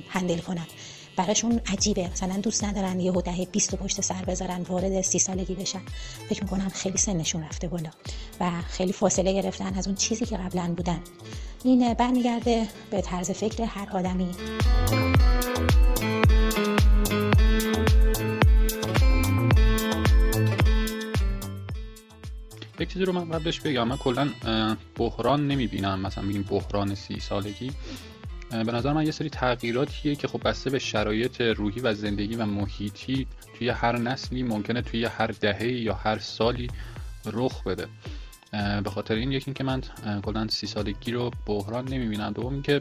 هندل 0.08 0.38
کنن. 0.38 0.66
براشون 1.16 1.60
عجیبه. 1.66 2.08
مثلا 2.08 2.36
دوست 2.36 2.64
ندارن 2.64 3.00
یه 3.00 3.12
دهه 3.12 3.46
20 3.46 3.74
پشت 3.74 4.00
سر 4.00 4.24
بذارن 4.24 4.62
وارد 4.62 5.00
سی 5.00 5.18
سالگی 5.18 5.54
بشن. 5.54 5.82
فکر 6.28 6.42
می‌کنن 6.42 6.68
خیلی 6.68 6.98
سنشون 6.98 7.42
رفته 7.42 7.68
بالا 7.68 7.90
و 8.40 8.50
خیلی 8.68 8.92
فاصله 8.92 9.32
گرفتن 9.32 9.74
از 9.74 9.86
اون 9.86 9.96
چیزی 9.96 10.26
که 10.26 10.36
قبلا 10.36 10.74
بودن. 10.76 11.00
این 11.64 11.94
برمیگرده 11.94 12.68
به 12.90 13.00
طرز 13.00 13.30
فکر 13.30 13.62
هر 13.62 13.88
آدمی. 13.92 14.30
یک 22.80 22.88
چیزی 22.92 23.04
رو 23.04 23.12
من 23.12 23.28
باید 23.28 23.62
بگم. 23.64 23.88
من 23.88 23.96
کلا 23.96 24.28
بحران 24.96 25.48
نمی‌بینم. 25.48 26.00
مثلا 26.00 26.24
بگیم 26.28 26.42
بحران 26.42 26.94
سی 26.94 27.20
سالگی. 27.20 27.72
به 28.50 28.72
نظر 28.72 28.92
من 28.92 29.04
یه 29.04 29.10
سری 29.10 29.30
تغییراتیه 29.30 30.14
که 30.14 30.28
خب 30.28 30.48
بسته 30.48 30.70
به 30.70 30.78
شرایط 30.78 31.40
روحی 31.40 31.80
و 31.80 31.94
زندگی 31.94 32.34
و 32.34 32.46
محیطی 32.46 33.26
توی 33.58 33.68
هر 33.68 33.98
نسلی 33.98 34.42
ممکنه 34.42 34.82
توی 34.82 35.04
هر 35.04 35.26
دهه 35.26 35.72
یا 35.72 35.94
هر 35.94 36.18
سالی 36.18 36.68
رخ 37.26 37.64
بده. 37.64 37.86
به 38.84 38.90
خاطر 38.90 39.14
این 39.14 39.32
یکی 39.32 39.52
که 39.52 39.64
من 39.64 39.82
کلا 40.24 40.48
سی 40.48 40.66
سالگی 40.66 41.12
رو 41.12 41.30
بحران 41.46 41.88
نمی‌بینم. 41.88 42.32
دوم 42.32 42.62
که 42.62 42.80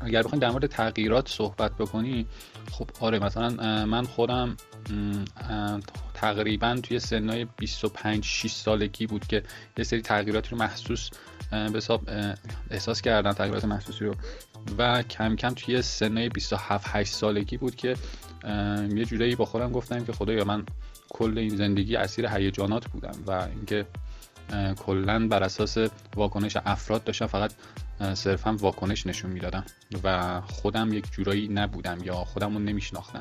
اگر 0.00 0.22
بخوایم 0.22 0.40
در 0.40 0.50
مورد 0.50 0.66
تغییرات 0.66 1.28
صحبت 1.28 1.72
بکنی 1.76 2.26
خب 2.72 2.90
آره 3.00 3.18
مثلا 3.18 3.50
من 3.84 4.04
خودم 4.04 4.56
تقریبا 6.14 6.76
توی 6.82 6.98
سنهای 6.98 7.46
25 7.56 8.24
6 8.24 8.50
سالگی 8.50 9.06
بود 9.06 9.26
که 9.26 9.42
یه 9.78 9.84
سری 9.84 10.02
تغییراتی 10.02 10.50
رو 10.50 10.58
محسوس 10.58 11.10
به 11.50 11.82
احساس 12.70 13.00
کردم 13.00 13.32
تغییرات 13.32 13.64
محسوسی 13.64 14.04
رو. 14.04 14.14
و 14.78 15.02
کم 15.02 15.36
کم 15.36 15.54
توی 15.54 15.82
سنهای 15.82 16.28
27 16.28 16.86
8 16.88 17.12
سالگی 17.12 17.56
بود 17.56 17.76
که 17.76 17.96
یه 18.96 19.04
جورایی 19.04 19.34
با 19.34 19.44
خودم 19.44 19.72
گفتم 19.72 20.04
که 20.04 20.12
خدایا 20.12 20.44
من 20.44 20.64
کل 21.08 21.38
این 21.38 21.56
زندگی 21.56 21.96
اسیر 21.96 22.26
هیجانات 22.26 22.88
بودم 22.88 23.14
و 23.26 23.30
اینکه 23.32 23.86
کلا 24.86 25.28
بر 25.28 25.42
اساس 25.42 25.78
واکنش 26.16 26.56
افراد 26.56 27.04
داشتم 27.04 27.26
فقط 27.26 27.52
صرفا 28.14 28.56
واکنش 28.60 29.06
نشون 29.06 29.30
می‌دادم. 29.30 29.64
و 30.04 30.40
خودم 30.40 30.92
یک 30.92 31.10
جورایی 31.10 31.48
نبودم 31.48 31.98
یا 32.04 32.14
خودم 32.14 32.54
رو 32.54 32.58
نمیشناختم. 32.58 33.20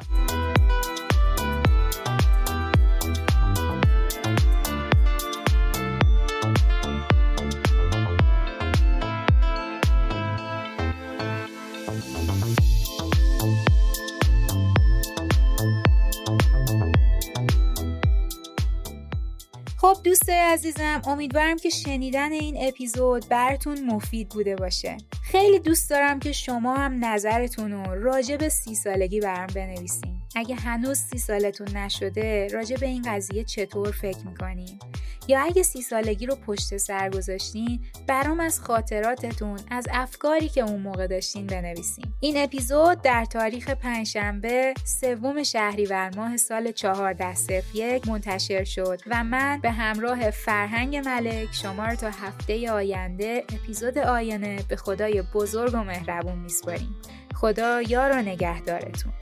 خب 19.88 20.04
دوست 20.04 20.30
عزیزم 20.30 21.02
امیدوارم 21.08 21.58
که 21.58 21.70
شنیدن 21.70 22.32
این 22.32 22.68
اپیزود 22.68 23.30
براتون 23.30 23.86
مفید 23.86 24.30
بوده 24.30 24.56
باشه. 24.56 24.98
خیلی 25.24 25.60
دوست 25.60 25.90
دارم 25.90 26.20
که 26.20 26.32
شما 26.32 26.76
هم 26.76 27.06
نظرتون 27.06 27.72
رو 27.72 28.04
راجع 28.04 28.38
به 28.38 28.50
سی 28.50 28.76
سالگی 28.76 29.20
برام 29.20 29.48
بنویسین. 29.48 30.16
اگه 30.36 30.56
هنوز 30.56 30.98
سی 30.98 31.18
سالتون 31.18 31.78
نشده 31.78 32.48
راجع 32.48 32.78
به 32.78 32.86
این 32.86 33.02
قضیه 33.08 33.44
چطور 33.44 33.92
فکر 33.92 34.28
می‌کنین؟ 34.28 34.80
یا 35.28 35.40
اگه 35.40 35.64
سی 35.64 35.82
سالگی 35.82 36.26
رو 36.26 36.36
پشت 36.36 36.78
سر 36.78 37.10
گذاشتین 37.10 37.80
برام 38.08 38.40
از 38.40 38.60
خاطراتتون 38.60 39.60
از 39.70 39.88
افکاری 39.92 40.50
که 40.50 40.62
اون 40.62 40.82
موقع 40.82 41.08
داشتین 41.08 41.48
بنویسین. 41.48 42.06
این 42.20 42.38
اپیزود 42.38 43.02
در 43.02 43.26
تاریخ 43.26 43.70
پنجشنبه 43.70 44.74
سوم 44.84 45.44
شهریور 45.44 46.12
ماه 46.16 46.38
سال 46.38 46.68
1401 46.68 48.08
منتشر 48.08 48.64
شد 48.64 49.02
و 49.08 49.24
من 49.24 49.60
به 49.62 49.72
همراه 49.72 50.32
فرهنگ 50.32 50.98
ملک 50.98 51.48
شما 51.52 51.86
رو 51.86 51.96
تا 51.96 52.10
هفته 52.10 52.72
آینده 52.72 53.44
اپیزود 53.54 53.98
آینه 53.98 54.60
به 54.70 54.76
خدای 54.76 55.24
بزرگ 55.34 55.74
و 55.74 55.84
مهربون 55.84 56.38
میسپاریم. 56.38 56.96
خدا 57.36 57.82
یار 57.82 58.12
و 58.12 58.16
نگهدارتون. 58.16 59.14